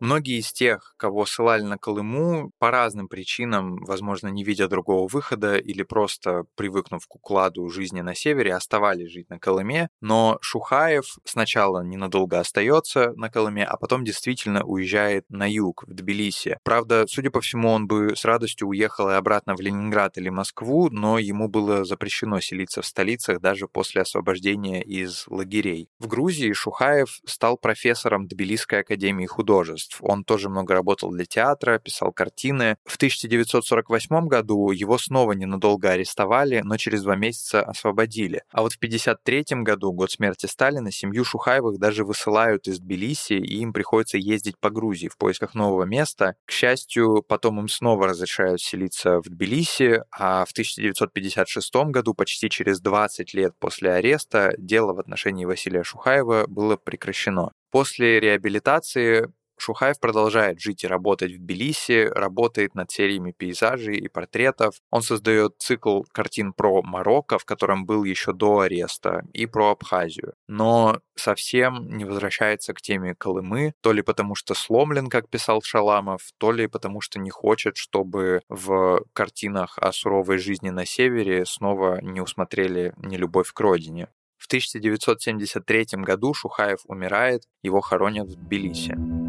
Многие 0.00 0.38
из 0.38 0.52
тех, 0.52 0.94
кого 0.96 1.26
ссылали 1.26 1.62
на 1.62 1.76
Колыму, 1.76 2.52
по 2.58 2.70
разным 2.70 3.08
причинам, 3.08 3.76
возможно, 3.84 4.28
не 4.28 4.44
видя 4.44 4.68
другого 4.68 5.08
выхода 5.08 5.56
или 5.56 5.82
просто 5.82 6.44
привыкнув 6.54 7.06
к 7.08 7.16
укладу 7.16 7.68
жизни 7.68 8.00
на 8.00 8.14
севере, 8.14 8.54
оставались 8.54 9.10
жить 9.10 9.28
на 9.28 9.40
Колыме. 9.40 9.88
Но 10.00 10.38
Шухаев 10.40 11.18
сначала 11.24 11.82
ненадолго 11.82 12.38
остается 12.38 13.12
на 13.16 13.28
Колыме, 13.28 13.64
а 13.64 13.76
потом 13.76 14.04
действительно 14.04 14.62
уезжает 14.64 15.24
на 15.30 15.50
юг, 15.50 15.84
в 15.86 15.92
Тбилиси. 15.92 16.58
Правда, 16.62 17.06
судя 17.08 17.30
по 17.30 17.40
всему, 17.40 17.70
он 17.70 17.88
бы 17.88 18.14
с 18.14 18.24
радостью 18.24 18.68
уехал 18.68 19.10
и 19.10 19.14
обратно 19.14 19.56
в 19.56 19.60
Ленинград 19.60 20.16
или 20.16 20.28
Москву, 20.28 20.90
но 20.90 21.18
ему 21.18 21.48
было 21.48 21.84
запрещено 21.84 22.40
селиться 22.40 22.82
в 22.82 22.86
столицах 22.86 23.40
даже 23.40 23.66
после 23.66 24.02
освобождения 24.02 24.82
из 24.82 25.24
лагерей. 25.26 25.88
В 25.98 26.06
Грузии 26.06 26.52
Шухаев 26.52 27.20
стал 27.26 27.56
профессором 27.56 28.28
Тбилисской 28.28 28.80
академии 28.80 29.26
художеств 29.26 29.87
творчеств. 29.88 29.98
Он 30.00 30.24
тоже 30.24 30.48
много 30.48 30.74
работал 30.74 31.10
для 31.10 31.24
театра, 31.24 31.78
писал 31.78 32.12
картины. 32.12 32.76
В 32.84 32.96
1948 32.96 34.28
году 34.28 34.70
его 34.70 34.98
снова 34.98 35.32
ненадолго 35.32 35.90
арестовали, 35.90 36.60
но 36.64 36.76
через 36.76 37.02
два 37.02 37.16
месяца 37.16 37.62
освободили. 37.62 38.42
А 38.50 38.62
вот 38.62 38.72
в 38.72 38.76
1953 38.76 39.62
году, 39.62 39.92
год 39.92 40.10
смерти 40.10 40.46
Сталина, 40.46 40.90
семью 40.90 41.24
Шухаевых 41.24 41.78
даже 41.78 42.04
высылают 42.04 42.68
из 42.68 42.78
Тбилиси, 42.78 43.34
и 43.34 43.60
им 43.60 43.72
приходится 43.72 44.18
ездить 44.18 44.58
по 44.58 44.70
Грузии 44.70 45.08
в 45.08 45.16
поисках 45.16 45.54
нового 45.54 45.84
места. 45.84 46.34
К 46.44 46.50
счастью, 46.50 47.24
потом 47.26 47.60
им 47.60 47.68
снова 47.68 48.08
разрешают 48.08 48.60
селиться 48.60 49.20
в 49.20 49.28
Тбилиси, 49.28 50.02
а 50.10 50.44
в 50.44 50.52
1956 50.52 51.74
году, 51.90 52.14
почти 52.14 52.50
через 52.50 52.80
20 52.80 53.34
лет 53.34 53.52
после 53.58 53.92
ареста, 53.92 54.54
дело 54.58 54.92
в 54.92 54.98
отношении 54.98 55.44
Василия 55.44 55.82
Шухаева 55.82 56.46
было 56.48 56.76
прекращено. 56.76 57.52
После 57.70 58.18
реабилитации 58.18 59.30
Шухаев 59.58 60.00
продолжает 60.00 60.60
жить 60.60 60.84
и 60.84 60.86
работать 60.86 61.32
в 61.32 61.38
Тбилиси, 61.38 62.10
работает 62.14 62.74
над 62.74 62.90
сериями 62.90 63.32
пейзажей 63.32 63.96
и 63.96 64.08
портретов. 64.08 64.76
Он 64.90 65.02
создает 65.02 65.54
цикл 65.58 66.02
картин 66.12 66.52
про 66.52 66.82
Марокко, 66.82 67.38
в 67.38 67.44
котором 67.44 67.86
был 67.86 68.04
еще 68.04 68.32
до 68.32 68.60
ареста, 68.60 69.24
и 69.32 69.46
про 69.46 69.70
Абхазию. 69.70 70.34
Но 70.46 71.00
совсем 71.16 71.88
не 71.96 72.04
возвращается 72.04 72.72
к 72.74 72.80
теме 72.80 73.14
Колымы, 73.14 73.74
то 73.82 73.92
ли 73.92 74.02
потому 74.02 74.34
что 74.34 74.54
сломлен, 74.54 75.08
как 75.08 75.28
писал 75.28 75.62
Шаламов, 75.62 76.22
то 76.38 76.52
ли 76.52 76.66
потому 76.66 77.00
что 77.00 77.18
не 77.18 77.30
хочет, 77.30 77.76
чтобы 77.76 78.42
в 78.48 79.02
картинах 79.12 79.78
о 79.78 79.92
суровой 79.92 80.38
жизни 80.38 80.70
на 80.70 80.86
севере 80.86 81.44
снова 81.44 82.00
не 82.00 82.20
усмотрели 82.20 82.94
нелюбовь 82.96 83.52
к 83.52 83.60
родине. 83.60 84.08
В 84.38 84.46
1973 84.46 85.86
году 86.04 86.32
Шухаев 86.32 86.80
умирает, 86.86 87.42
его 87.62 87.80
хоронят 87.80 88.28
в 88.28 88.36
Тбилиси. 88.36 89.27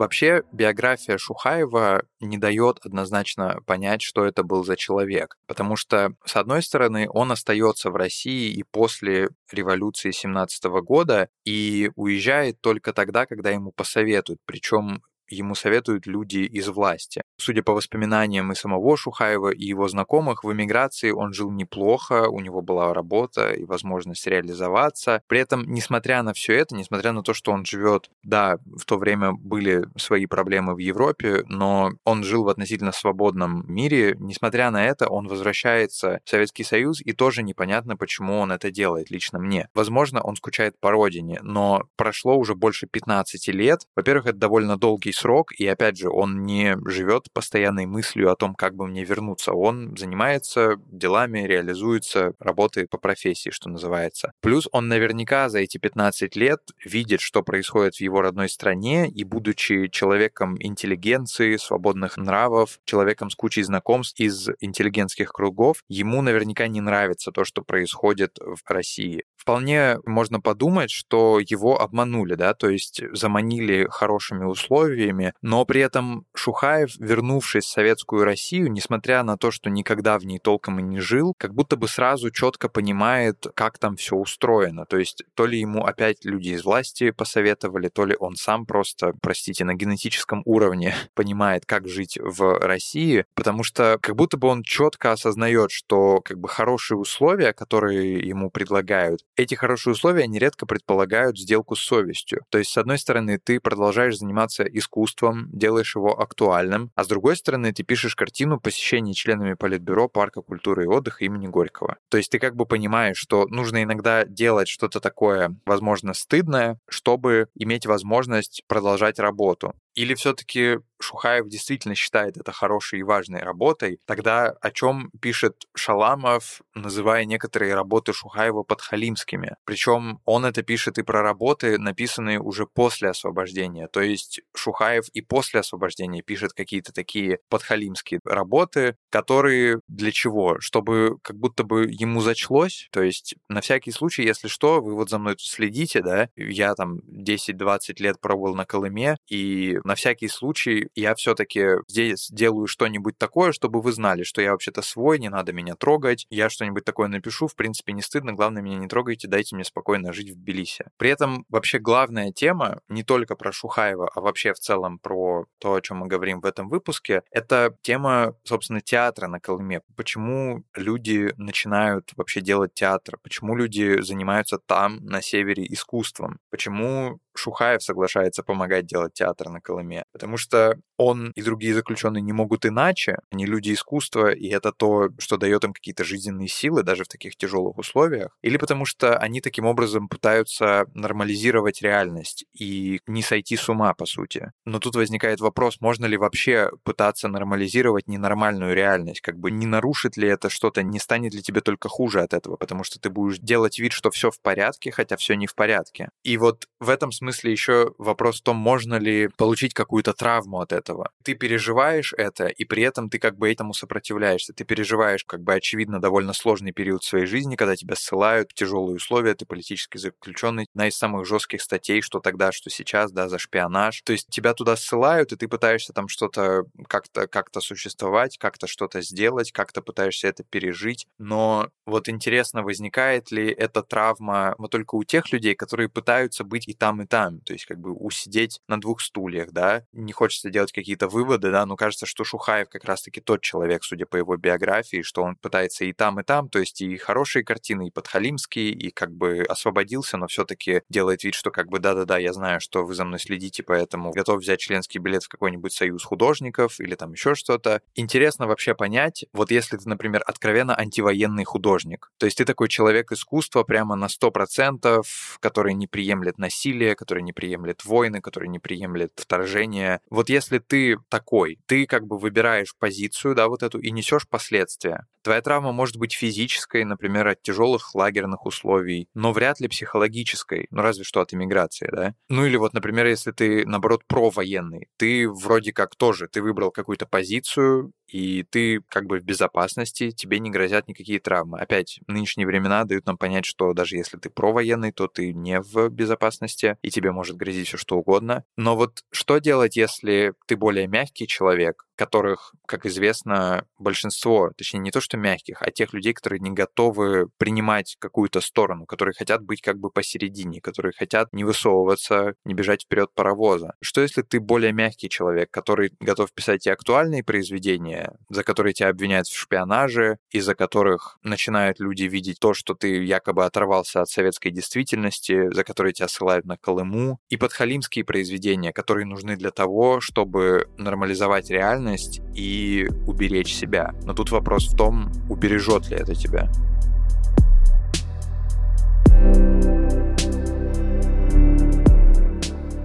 Вообще, 0.00 0.44
биография 0.50 1.18
Шухаева 1.18 2.04
не 2.20 2.38
дает 2.38 2.78
однозначно 2.86 3.60
понять, 3.66 4.00
что 4.00 4.24
это 4.24 4.42
был 4.42 4.64
за 4.64 4.74
человек. 4.74 5.36
Потому 5.46 5.76
что, 5.76 6.14
с 6.24 6.36
одной 6.36 6.62
стороны, 6.62 7.06
он 7.10 7.32
остается 7.32 7.90
в 7.90 7.96
России 7.96 8.50
и 8.50 8.62
после 8.62 9.28
революции 9.52 10.10
17 10.10 10.64
года 10.82 11.28
и 11.44 11.90
уезжает 11.96 12.62
только 12.62 12.94
тогда, 12.94 13.26
когда 13.26 13.50
ему 13.50 13.72
посоветуют. 13.72 14.40
Причем 14.46 15.02
ему 15.30 15.54
советуют 15.54 16.06
люди 16.06 16.38
из 16.38 16.68
власти. 16.68 17.22
Судя 17.38 17.62
по 17.62 17.72
воспоминаниям 17.72 18.52
и 18.52 18.54
самого 18.54 18.96
Шухаева, 18.96 19.50
и 19.50 19.64
его 19.64 19.88
знакомых, 19.88 20.44
в 20.44 20.52
эмиграции 20.52 21.10
он 21.10 21.32
жил 21.32 21.50
неплохо, 21.50 22.28
у 22.28 22.40
него 22.40 22.62
была 22.62 22.92
работа 22.92 23.52
и 23.52 23.64
возможность 23.64 24.26
реализоваться. 24.26 25.22
При 25.26 25.40
этом, 25.40 25.64
несмотря 25.66 26.22
на 26.22 26.32
все 26.32 26.54
это, 26.54 26.74
несмотря 26.74 27.12
на 27.12 27.22
то, 27.22 27.34
что 27.34 27.52
он 27.52 27.64
живет, 27.64 28.10
да, 28.22 28.58
в 28.76 28.84
то 28.84 28.98
время 28.98 29.32
были 29.32 29.84
свои 29.96 30.26
проблемы 30.26 30.74
в 30.74 30.78
Европе, 30.78 31.44
но 31.48 31.92
он 32.04 32.24
жил 32.24 32.44
в 32.44 32.48
относительно 32.48 32.92
свободном 32.92 33.64
мире, 33.66 34.16
несмотря 34.18 34.70
на 34.70 34.86
это, 34.86 35.08
он 35.08 35.28
возвращается 35.28 36.20
в 36.24 36.30
Советский 36.30 36.64
Союз, 36.64 37.00
и 37.00 37.12
тоже 37.12 37.42
непонятно, 37.42 37.96
почему 37.96 38.38
он 38.38 38.52
это 38.52 38.70
делает 38.70 39.10
лично 39.10 39.38
мне. 39.38 39.68
Возможно, 39.74 40.20
он 40.22 40.36
скучает 40.36 40.78
по 40.80 40.90
родине, 40.90 41.38
но 41.42 41.84
прошло 41.96 42.36
уже 42.36 42.54
больше 42.54 42.86
15 42.86 43.48
лет. 43.48 43.86
Во-первых, 43.96 44.26
это 44.26 44.38
довольно 44.38 44.76
долгий 44.76 45.12
срок, 45.20 45.52
и 45.52 45.66
опять 45.66 45.98
же, 45.98 46.08
он 46.10 46.44
не 46.44 46.76
живет 46.86 47.32
постоянной 47.32 47.86
мыслью 47.86 48.30
о 48.30 48.36
том, 48.36 48.54
как 48.54 48.74
бы 48.74 48.86
мне 48.86 49.04
вернуться. 49.04 49.52
Он 49.52 49.96
занимается 49.96 50.76
делами, 50.90 51.40
реализуется, 51.40 52.32
работает 52.38 52.90
по 52.90 52.98
профессии, 52.98 53.50
что 53.50 53.68
называется. 53.68 54.32
Плюс 54.40 54.68
он 54.72 54.88
наверняка 54.88 55.48
за 55.48 55.60
эти 55.60 55.78
15 55.78 56.36
лет 56.36 56.60
видит, 56.84 57.20
что 57.20 57.42
происходит 57.42 57.96
в 57.96 58.00
его 58.00 58.22
родной 58.22 58.48
стране, 58.48 59.08
и 59.08 59.24
будучи 59.24 59.88
человеком 59.88 60.56
интеллигенции, 60.58 61.56
свободных 61.56 62.16
нравов, 62.16 62.80
человеком 62.84 63.30
с 63.30 63.34
кучей 63.34 63.62
знакомств 63.62 64.18
из 64.18 64.48
интеллигентских 64.60 65.32
кругов, 65.32 65.84
ему 65.88 66.22
наверняка 66.22 66.66
не 66.68 66.80
нравится 66.80 67.30
то, 67.30 67.44
что 67.44 67.62
происходит 67.62 68.38
в 68.38 68.58
России. 68.66 69.24
Вполне 69.40 69.96
можно 70.04 70.38
подумать, 70.38 70.90
что 70.90 71.40
его 71.40 71.80
обманули, 71.80 72.34
да, 72.34 72.52
то 72.52 72.68
есть 72.68 73.00
заманили 73.12 73.86
хорошими 73.88 74.44
условиями, 74.44 75.32
но 75.40 75.64
при 75.64 75.80
этом 75.80 76.26
Шухаев, 76.34 76.94
вернувшись 76.98 77.64
в 77.64 77.70
советскую 77.70 78.24
Россию, 78.24 78.70
несмотря 78.70 79.22
на 79.22 79.38
то, 79.38 79.50
что 79.50 79.70
никогда 79.70 80.18
в 80.18 80.26
ней 80.26 80.38
толком 80.38 80.78
и 80.78 80.82
не 80.82 81.00
жил, 81.00 81.32
как 81.38 81.54
будто 81.54 81.76
бы 81.76 81.88
сразу 81.88 82.30
четко 82.30 82.68
понимает, 82.68 83.46
как 83.54 83.78
там 83.78 83.96
все 83.96 84.14
устроено. 84.14 84.84
То 84.84 84.98
есть 84.98 85.22
то 85.34 85.46
ли 85.46 85.58
ему 85.58 85.86
опять 85.86 86.26
люди 86.26 86.50
из 86.50 86.62
власти 86.62 87.10
посоветовали, 87.10 87.88
то 87.88 88.04
ли 88.04 88.16
он 88.20 88.36
сам 88.36 88.66
просто, 88.66 89.14
простите, 89.22 89.64
на 89.64 89.72
генетическом 89.72 90.42
уровне 90.44 90.94
понимает, 91.14 91.64
как 91.64 91.88
жить 91.88 92.18
в 92.20 92.58
России, 92.58 93.24
потому 93.34 93.62
что 93.62 93.96
как 94.02 94.16
будто 94.16 94.36
бы 94.36 94.48
он 94.48 94.62
четко 94.64 95.12
осознает, 95.12 95.70
что 95.70 96.20
как 96.20 96.38
бы 96.38 96.46
хорошие 96.46 96.98
условия, 96.98 97.54
которые 97.54 98.18
ему 98.18 98.50
предлагают, 98.50 99.24
эти 99.42 99.54
хорошие 99.54 99.92
условия 99.92 100.26
нередко 100.26 100.66
предполагают 100.66 101.38
сделку 101.38 101.76
с 101.76 101.80
совестью. 101.80 102.44
То 102.50 102.58
есть, 102.58 102.70
с 102.70 102.78
одной 102.78 102.98
стороны, 102.98 103.38
ты 103.38 103.60
продолжаешь 103.60 104.18
заниматься 104.18 104.64
искусством, 104.64 105.48
делаешь 105.52 105.96
его 105.96 106.20
актуальным, 106.20 106.90
а 106.94 107.04
с 107.04 107.08
другой 107.08 107.36
стороны 107.36 107.72
ты 107.72 107.82
пишешь 107.82 108.16
картину 108.16 108.60
посещения 108.60 109.14
членами 109.14 109.54
Политбюро 109.54 110.08
Парка 110.08 110.42
культуры 110.42 110.84
и 110.84 110.88
отдыха 110.88 111.24
имени 111.24 111.46
Горького. 111.46 111.96
То 112.08 112.16
есть 112.16 112.30
ты 112.30 112.38
как 112.38 112.56
бы 112.56 112.66
понимаешь, 112.66 113.16
что 113.16 113.46
нужно 113.48 113.82
иногда 113.82 114.24
делать 114.24 114.68
что-то 114.68 115.00
такое, 115.00 115.56
возможно, 115.64 116.14
стыдное, 116.14 116.78
чтобы 116.88 117.48
иметь 117.54 117.86
возможность 117.86 118.62
продолжать 118.66 119.18
работу. 119.18 119.74
Или 119.94 120.14
все-таки 120.14 120.78
Шухаев 121.00 121.48
действительно 121.48 121.94
считает 121.94 122.36
это 122.36 122.52
хорошей 122.52 123.00
и 123.00 123.02
важной 123.02 123.40
работой, 123.40 123.98
тогда 124.06 124.50
о 124.60 124.70
чем 124.70 125.10
пишет 125.20 125.54
Шаламов, 125.74 126.60
называя 126.74 127.24
некоторые 127.24 127.74
работы 127.74 128.12
Шухаева 128.12 128.62
подхалимскими. 128.62 129.56
Причем 129.64 130.20
он 130.24 130.44
это 130.44 130.62
пишет 130.62 130.98
и 130.98 131.02
про 131.02 131.22
работы, 131.22 131.78
написанные 131.78 132.40
уже 132.40 132.66
после 132.66 133.10
освобождения. 133.10 133.88
То 133.88 134.00
есть 134.00 134.40
Шухаев 134.54 135.08
и 135.12 135.22
после 135.22 135.60
освобождения 135.60 136.22
пишет 136.22 136.52
какие-то 136.52 136.92
такие 136.92 137.38
подхалимские 137.48 138.20
работы, 138.24 138.96
которые 139.10 139.80
для 139.88 140.12
чего? 140.12 140.60
Чтобы 140.60 141.16
как 141.22 141.36
будто 141.36 141.64
бы 141.64 141.86
ему 141.90 142.20
зачлось. 142.20 142.88
То 142.92 143.02
есть 143.02 143.34
на 143.48 143.60
всякий 143.60 143.90
случай, 143.90 144.22
если 144.22 144.48
что, 144.48 144.80
вы 144.80 144.94
вот 144.94 145.08
за 145.10 145.18
мной 145.18 145.36
следите, 145.38 146.02
да, 146.02 146.28
я 146.36 146.74
там 146.74 146.98
10-20 147.08 147.94
лет 147.98 148.20
пробовал 148.20 148.54
на 148.54 148.66
Колыме, 148.66 149.16
и 149.28 149.79
на 149.84 149.94
всякий 149.94 150.28
случай 150.28 150.88
я 150.94 151.14
все-таки 151.14 151.66
здесь 151.88 152.28
делаю 152.30 152.66
что-нибудь 152.66 153.18
такое, 153.18 153.52
чтобы 153.52 153.80
вы 153.80 153.92
знали, 153.92 154.22
что 154.22 154.42
я 154.42 154.52
вообще-то 154.52 154.82
свой, 154.82 155.18
не 155.18 155.28
надо 155.28 155.52
меня 155.52 155.74
трогать, 155.74 156.26
я 156.30 156.50
что-нибудь 156.50 156.84
такое 156.84 157.08
напишу, 157.08 157.46
в 157.46 157.56
принципе, 157.56 157.92
не 157.92 158.02
стыдно, 158.02 158.32
главное, 158.32 158.62
меня 158.62 158.76
не 158.76 158.88
трогайте, 158.88 159.28
дайте 159.28 159.54
мне 159.54 159.64
спокойно 159.64 160.12
жить 160.12 160.30
в 160.30 160.34
Тбилиси. 160.34 160.86
При 160.96 161.10
этом 161.10 161.44
вообще 161.48 161.78
главная 161.78 162.32
тема, 162.32 162.80
не 162.88 163.02
только 163.02 163.36
про 163.36 163.52
Шухаева, 163.52 164.10
а 164.14 164.20
вообще 164.20 164.52
в 164.52 164.58
целом 164.58 164.98
про 164.98 165.46
то, 165.58 165.74
о 165.74 165.80
чем 165.80 165.98
мы 165.98 166.06
говорим 166.06 166.40
в 166.40 166.46
этом 166.46 166.68
выпуске, 166.68 167.22
это 167.30 167.76
тема, 167.82 168.34
собственно, 168.44 168.80
театра 168.80 169.26
на 169.26 169.40
Колыме. 169.40 169.82
Почему 169.96 170.64
люди 170.74 171.32
начинают 171.36 172.10
вообще 172.16 172.40
делать 172.40 172.74
театр? 172.74 173.18
Почему 173.22 173.56
люди 173.56 174.00
занимаются 174.00 174.58
там, 174.58 174.96
на 175.04 175.22
севере, 175.22 175.66
искусством? 175.68 176.38
Почему 176.50 177.20
Шухаев 177.34 177.82
соглашается 177.82 178.42
помогать 178.42 178.86
делать 178.86 179.14
театр 179.14 179.48
на 179.48 179.60
Колыме? 179.60 180.04
Потому 180.12 180.36
что 180.36 180.76
он 180.96 181.32
и 181.34 181.42
другие 181.42 181.74
заключенные 181.74 182.20
не 182.20 182.32
могут 182.32 182.66
иначе, 182.66 183.16
они 183.30 183.46
люди 183.46 183.72
искусства, 183.72 184.32
и 184.32 184.48
это 184.48 184.72
то, 184.72 185.08
что 185.18 185.36
дает 185.36 185.64
им 185.64 185.72
какие-то 185.72 186.04
жизненные 186.04 186.48
силы 186.48 186.82
даже 186.82 187.04
в 187.04 187.08
таких 187.08 187.36
тяжелых 187.36 187.78
условиях, 187.78 188.36
или 188.42 188.56
потому 188.56 188.84
что 188.84 189.16
они 189.16 189.40
таким 189.40 189.64
образом 189.64 190.08
пытаются 190.08 190.84
нормализировать 190.94 191.80
реальность 191.82 192.44
и 192.52 193.00
не 193.06 193.22
сойти 193.22 193.56
с 193.56 193.68
ума, 193.68 193.94
по 193.94 194.06
сути. 194.06 194.52
Но 194.64 194.78
тут 194.78 194.96
возникает 194.96 195.40
вопрос, 195.40 195.80
можно 195.80 196.06
ли 196.06 196.16
вообще 196.16 196.70
пытаться 196.84 197.28
нормализировать 197.28 198.08
ненормальную 198.08 198.74
реальность, 198.74 199.20
как 199.20 199.38
бы 199.38 199.50
не 199.50 199.66
нарушит 199.66 200.16
ли 200.16 200.28
это 200.28 200.50
что-то, 200.50 200.82
не 200.82 200.98
станет 200.98 201.34
ли 201.34 201.42
тебе 201.42 201.60
только 201.60 201.88
хуже 201.88 202.20
от 202.20 202.34
этого, 202.34 202.56
потому 202.56 202.84
что 202.84 203.00
ты 203.00 203.08
будешь 203.08 203.38
делать 203.38 203.78
вид, 203.78 203.92
что 203.92 204.10
все 204.10 204.30
в 204.30 204.40
порядке, 204.40 204.90
хотя 204.90 205.16
все 205.16 205.34
не 205.34 205.46
в 205.46 205.54
порядке. 205.54 206.10
И 206.24 206.36
вот 206.36 206.66
в 206.78 206.90
этом 206.90 207.12
смысле 207.20 207.52
еще 207.52 207.94
вопрос 207.98 208.40
в 208.40 208.42
том, 208.42 208.56
можно 208.56 208.96
ли 208.96 209.28
получить 209.36 209.72
какую-то 209.74 210.12
травму 210.12 210.60
от 210.60 210.72
этого. 210.72 211.10
Ты 211.22 211.34
переживаешь 211.34 212.12
это, 212.16 212.46
и 212.48 212.64
при 212.64 212.82
этом 212.82 213.08
ты 213.08 213.18
как 213.18 213.38
бы 213.38 213.50
этому 213.50 213.72
сопротивляешься. 213.72 214.52
Ты 214.52 214.64
переживаешь, 214.64 215.24
как 215.24 215.42
бы 215.42 215.54
очевидно, 215.54 216.00
довольно 216.00 216.32
сложный 216.32 216.72
период 216.72 217.04
своей 217.04 217.26
жизни, 217.26 217.56
когда 217.56 217.76
тебя 217.76 217.94
ссылают 217.94 218.50
в 218.50 218.54
тяжелые 218.54 218.96
условия, 218.96 219.34
ты 219.34 219.46
политически 219.46 219.98
заключенный 219.98 220.66
на 220.74 220.88
из 220.88 220.96
самых 220.96 221.26
жестких 221.26 221.62
статей, 221.62 222.02
что 222.02 222.20
тогда, 222.20 222.52
что 222.52 222.70
сейчас, 222.70 223.12
да, 223.12 223.28
за 223.28 223.38
шпионаж. 223.38 224.02
То 224.02 224.12
есть 224.12 224.28
тебя 224.28 224.54
туда 224.54 224.76
ссылают, 224.76 225.32
и 225.32 225.36
ты 225.36 225.48
пытаешься 225.48 225.92
там 225.92 226.08
что-то 226.08 226.64
как-то 226.88 227.26
как 227.26 227.50
существовать, 227.60 228.38
как-то 228.38 228.66
что-то 228.66 229.02
сделать, 229.02 229.52
как-то 229.52 229.82
пытаешься 229.82 230.28
это 230.28 230.44
пережить. 230.44 231.06
Но 231.18 231.68
вот 231.86 232.08
интересно, 232.08 232.62
возникает 232.62 233.30
ли 233.30 233.50
эта 233.50 233.82
травма 233.82 234.54
вот 234.58 234.70
только 234.70 234.94
у 234.94 235.04
тех 235.04 235.32
людей, 235.32 235.54
которые 235.54 235.88
пытаются 235.88 236.44
быть 236.44 236.68
и 236.68 236.74
там, 236.74 237.02
и 237.02 237.06
там, 237.10 237.40
то 237.40 237.52
есть 237.52 237.66
как 237.66 237.78
бы 237.78 237.92
усидеть 237.92 238.60
на 238.68 238.80
двух 238.80 239.00
стульях, 239.00 239.50
да, 239.50 239.84
не 239.92 240.12
хочется 240.12 240.48
делать 240.48 240.72
какие-то 240.72 241.08
выводы, 241.08 241.50
да, 241.50 241.66
но 241.66 241.76
кажется, 241.76 242.06
что 242.06 242.22
Шухаев 242.24 242.68
как 242.68 242.84
раз-таки 242.84 243.20
тот 243.20 243.42
человек, 243.42 243.82
судя 243.84 244.06
по 244.06 244.16
его 244.16 244.36
биографии, 244.36 245.02
что 245.02 245.22
он 245.22 245.34
пытается 245.34 245.84
и 245.84 245.92
там, 245.92 246.20
и 246.20 246.22
там, 246.22 246.48
то 246.48 246.60
есть 246.60 246.80
и 246.80 246.96
хорошие 246.96 247.44
картины, 247.44 247.88
и 247.88 247.90
подхалимские, 247.90 248.70
и 248.70 248.90
как 248.90 249.12
бы 249.12 249.44
освободился, 249.48 250.16
но 250.16 250.28
все-таки 250.28 250.82
делает 250.88 251.24
вид, 251.24 251.34
что 251.34 251.50
как 251.50 251.68
бы 251.68 251.80
да-да-да, 251.80 252.16
я 252.16 252.32
знаю, 252.32 252.60
что 252.60 252.84
вы 252.84 252.94
за 252.94 253.04
мной 253.04 253.18
следите, 253.18 253.64
поэтому 253.64 254.12
готов 254.12 254.40
взять 254.40 254.60
членский 254.60 255.00
билет 255.00 255.24
в 255.24 255.28
какой-нибудь 255.28 255.72
союз 255.72 256.04
художников 256.04 256.78
или 256.78 256.94
там 256.94 257.12
еще 257.12 257.34
что-то. 257.34 257.82
Интересно 257.96 258.46
вообще 258.46 258.76
понять, 258.76 259.24
вот 259.32 259.50
если 259.50 259.76
ты, 259.76 259.88
например, 259.88 260.22
откровенно 260.26 260.78
антивоенный 260.78 261.44
художник, 261.44 262.12
то 262.18 262.26
есть 262.26 262.38
ты 262.38 262.44
такой 262.44 262.68
человек 262.68 263.10
искусства 263.10 263.64
прямо 263.64 263.96
на 263.96 264.06
100%, 264.06 265.02
который 265.40 265.74
не 265.74 265.88
приемлет 265.88 266.38
насилие, 266.38 266.94
который 267.00 267.22
не 267.22 267.32
приемлет 267.32 267.86
войны, 267.86 268.20
который 268.20 268.50
не 268.50 268.58
приемлет 268.58 269.12
вторжение. 269.16 270.00
Вот 270.10 270.28
если 270.28 270.58
ты 270.58 270.98
такой, 271.08 271.58
ты 271.64 271.86
как 271.86 272.06
бы 272.06 272.18
выбираешь 272.18 272.76
позицию, 272.78 273.34
да, 273.34 273.48
вот 273.48 273.62
эту, 273.62 273.80
и 273.80 273.90
несешь 273.90 274.28
последствия. 274.28 275.06
Твоя 275.22 275.40
травма 275.40 275.72
может 275.72 275.96
быть 275.96 276.12
физической, 276.12 276.84
например, 276.84 277.26
от 277.28 277.42
тяжелых 277.42 277.94
лагерных 277.94 278.44
условий, 278.44 279.08
но 279.14 279.32
вряд 279.32 279.60
ли 279.60 279.68
психологической, 279.68 280.66
ну 280.70 280.82
разве 280.82 281.04
что 281.04 281.22
от 281.22 281.32
иммиграции, 281.32 281.88
да? 281.90 282.14
Ну 282.28 282.44
или 282.44 282.56
вот, 282.56 282.74
например, 282.74 283.06
если 283.06 283.32
ты, 283.32 283.66
наоборот, 283.66 284.02
провоенный, 284.06 284.88
ты 284.98 285.28
вроде 285.28 285.72
как 285.72 285.96
тоже, 285.96 286.28
ты 286.28 286.42
выбрал 286.42 286.70
какую-то 286.70 287.06
позицию, 287.06 287.92
и 288.12 288.42
ты 288.42 288.80
как 288.88 289.06
бы 289.06 289.18
в 289.18 289.24
безопасности, 289.24 290.10
тебе 290.10 290.38
не 290.38 290.50
грозят 290.50 290.88
никакие 290.88 291.20
травмы. 291.20 291.60
Опять, 291.60 292.00
нынешние 292.06 292.46
времена 292.46 292.84
дают 292.84 293.06
нам 293.06 293.16
понять, 293.16 293.44
что 293.44 293.72
даже 293.72 293.96
если 293.96 294.16
ты 294.16 294.30
провоенный, 294.30 294.92
то 294.92 295.06
ты 295.06 295.32
не 295.32 295.60
в 295.60 295.88
безопасности, 295.88 296.76
и 296.82 296.90
тебе 296.90 297.12
может 297.12 297.36
грозить 297.36 297.68
все 297.68 297.76
что 297.76 297.96
угодно. 297.96 298.44
Но 298.56 298.76
вот 298.76 299.02
что 299.10 299.38
делать, 299.38 299.76
если 299.76 300.34
ты 300.46 300.56
более 300.56 300.86
мягкий 300.86 301.26
человек, 301.26 301.84
которых, 302.00 302.54
как 302.66 302.86
известно, 302.86 303.66
большинство, 303.78 304.52
точнее 304.56 304.80
не 304.80 304.90
то 304.90 305.02
что 305.02 305.18
мягких, 305.18 305.60
а 305.60 305.70
тех 305.70 305.92
людей, 305.92 306.14
которые 306.14 306.40
не 306.40 306.50
готовы 306.50 307.28
принимать 307.36 307.96
какую-то 307.98 308.40
сторону, 308.40 308.86
которые 308.86 309.12
хотят 309.12 309.42
быть 309.42 309.60
как 309.60 309.78
бы 309.78 309.90
посередине, 309.90 310.62
которые 310.62 310.92
хотят 310.96 311.28
не 311.34 311.44
высовываться, 311.44 312.36
не 312.46 312.54
бежать 312.54 312.84
вперед 312.84 313.10
паровоза. 313.14 313.74
Что 313.82 314.00
если 314.00 314.22
ты 314.22 314.40
более 314.40 314.72
мягкий 314.72 315.10
человек, 315.10 315.50
который 315.50 315.92
готов 316.00 316.32
писать 316.32 316.66
и 316.66 316.70
актуальные 316.70 317.22
произведения, 317.22 317.99
за 318.28 318.44
которые 318.44 318.72
тебя 318.72 318.88
обвиняют 318.88 319.26
в 319.26 319.38
шпионаже, 319.38 320.18
из-за 320.30 320.54
которых 320.54 321.18
начинают 321.22 321.80
люди 321.80 322.04
видеть 322.04 322.38
то, 322.40 322.54
что 322.54 322.74
ты 322.74 323.04
якобы 323.04 323.44
оторвался 323.44 324.02
от 324.02 324.08
советской 324.08 324.50
действительности, 324.50 325.52
за 325.52 325.64
которые 325.64 325.92
тебя 325.92 326.08
ссылают 326.08 326.46
на 326.46 326.56
Колыму, 326.56 327.18
и 327.28 327.36
подхалимские 327.36 328.04
произведения, 328.04 328.72
которые 328.72 329.06
нужны 329.06 329.36
для 329.36 329.50
того, 329.50 330.00
чтобы 330.00 330.68
нормализовать 330.78 331.50
реальность 331.50 332.20
и 332.34 332.88
уберечь 333.06 333.54
себя. 333.54 333.94
Но 334.04 334.14
тут 334.14 334.30
вопрос 334.30 334.72
в 334.72 334.76
том, 334.76 335.10
убережет 335.28 335.88
ли 335.88 335.96
это 335.96 336.14
тебя. 336.14 336.50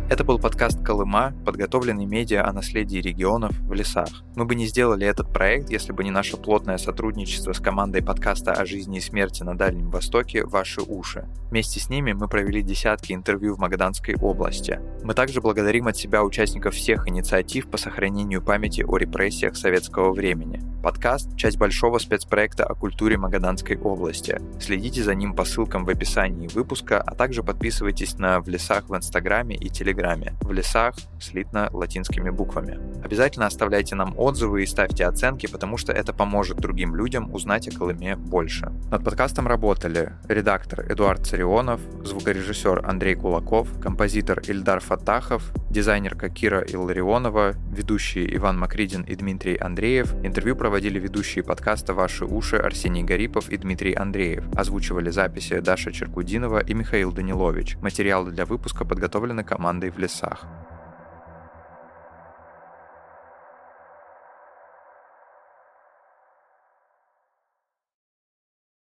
Это 0.08 0.24
был 0.24 0.38
подкаст 0.38 0.84
«Колыма», 0.84 1.34
подготовленный 1.48 2.06
медиа 2.06 2.48
о 2.48 2.54
наследии 2.54 3.00
регионов 3.00 3.60
в 3.62 3.74
лесах. 3.74 4.08
Мы 4.36 4.46
бы 4.46 4.54
не 4.54 4.68
сделали 4.68 5.08
этот 5.08 5.34
проект, 5.34 5.72
если 5.72 5.94
бы 5.94 6.04
не 6.04 6.12
наше 6.12 6.38
плотное 6.38 6.78
сотрудничество 6.78 7.54
с 7.54 7.60
командой 7.60 8.04
подкаста 8.04 8.54
о 8.54 8.68
жизни 8.68 9.00
и 9.00 9.02
смерти 9.02 9.42
на 9.42 9.58
Дальнем 9.58 9.90
Востоке 9.90 10.46
«Ваши 10.46 10.82
уши». 10.82 11.28
Вместе 11.50 11.80
с 11.80 11.90
ними 11.90 12.14
мы 12.14 12.28
провели 12.28 12.62
десятки 12.62 13.14
интервью 13.14 13.56
в 13.56 13.60
Магаданской 13.60 14.14
области. 14.22 14.80
Мы 15.04 15.16
также 15.16 15.42
благодарим 15.42 15.88
от 15.88 15.98
себя 15.98 16.24
участников 16.24 16.76
всех 16.76 17.08
инициатив 17.08 17.68
по 17.68 17.78
сохранению 17.78 18.44
памяти 18.44 18.86
о 18.88 18.98
репрессиях 18.98 19.56
советского 19.56 20.14
времени. 20.14 20.62
Подкаст– 20.84 21.36
часть 21.38 21.58
большого 21.58 21.98
спецпроекта 21.98 22.64
о 22.64 22.76
культуре 22.76 23.18
Магаданской 23.18 23.76
области. 23.78 24.40
Следите 24.60 25.02
за 25.02 25.16
ним 25.16 25.34
по 25.34 25.46
ссылкам 25.46 25.84
в 25.84 25.90
описании 25.90 26.48
выпуска, 26.48 27.02
а 27.02 27.16
также 27.16 27.42
подписывайтесь 27.42 28.20
на 28.20 28.40
«В 28.40 28.48
лесах» 28.50 28.88
в 28.88 28.96
Инстаграме 28.96 29.56
и 29.56 29.68
Телеграме 29.68 29.95
Телеграме. 29.96 30.34
В 30.42 30.52
лесах 30.52 30.96
слитно 31.20 31.70
латинскими 31.72 32.30
буквами. 32.30 32.78
Обязательно 33.04 33.46
оставляйте 33.46 33.96
нам 33.96 34.14
отзывы 34.18 34.64
и 34.64 34.66
ставьте 34.66 35.06
оценки, 35.06 35.48
потому 35.48 35.78
что 35.78 35.94
это 35.94 36.12
поможет 36.12 36.58
другим 36.58 36.96
людям 36.96 37.34
узнать 37.34 37.68
о 37.68 37.72
Колыме 37.72 38.16
больше. 38.16 38.72
Над 38.92 39.04
подкастом 39.04 39.48
работали 39.48 40.14
редактор 40.28 40.82
Эдуард 40.92 41.26
Царионов, 41.26 41.80
звукорежиссер 42.04 42.86
Андрей 42.86 43.16
Кулаков, 43.16 43.80
композитор 43.80 44.42
Ильдар 44.48 44.82
Фатахов, 44.82 45.52
дизайнерка 45.70 46.30
Кира 46.30 46.62
Илларионова, 46.62 47.54
ведущие 47.70 48.36
Иван 48.36 48.60
Макридин 48.60 49.04
и 49.04 49.16
Дмитрий 49.16 49.56
Андреев. 49.56 50.14
Интервью 50.24 50.56
проводили 50.56 51.00
ведущие 51.00 51.44
подкаста 51.44 51.94
«Ваши 51.94 52.26
уши» 52.26 52.58
Арсений 52.58 53.04
Гарипов 53.04 53.50
и 53.50 53.58
Дмитрий 53.58 53.94
Андреев. 53.94 54.44
Озвучивали 54.56 55.10
записи 55.10 55.60
Даша 55.60 55.92
Черкудинова 55.92 56.60
и 56.60 56.74
Михаил 56.74 57.12
Данилович. 57.12 57.78
Материалы 57.82 58.32
для 58.32 58.46
выпуска 58.46 58.86
подготовлены 58.86 59.44
командой 59.44 59.85
des 59.86 59.92
Vlessards. 59.92 60.48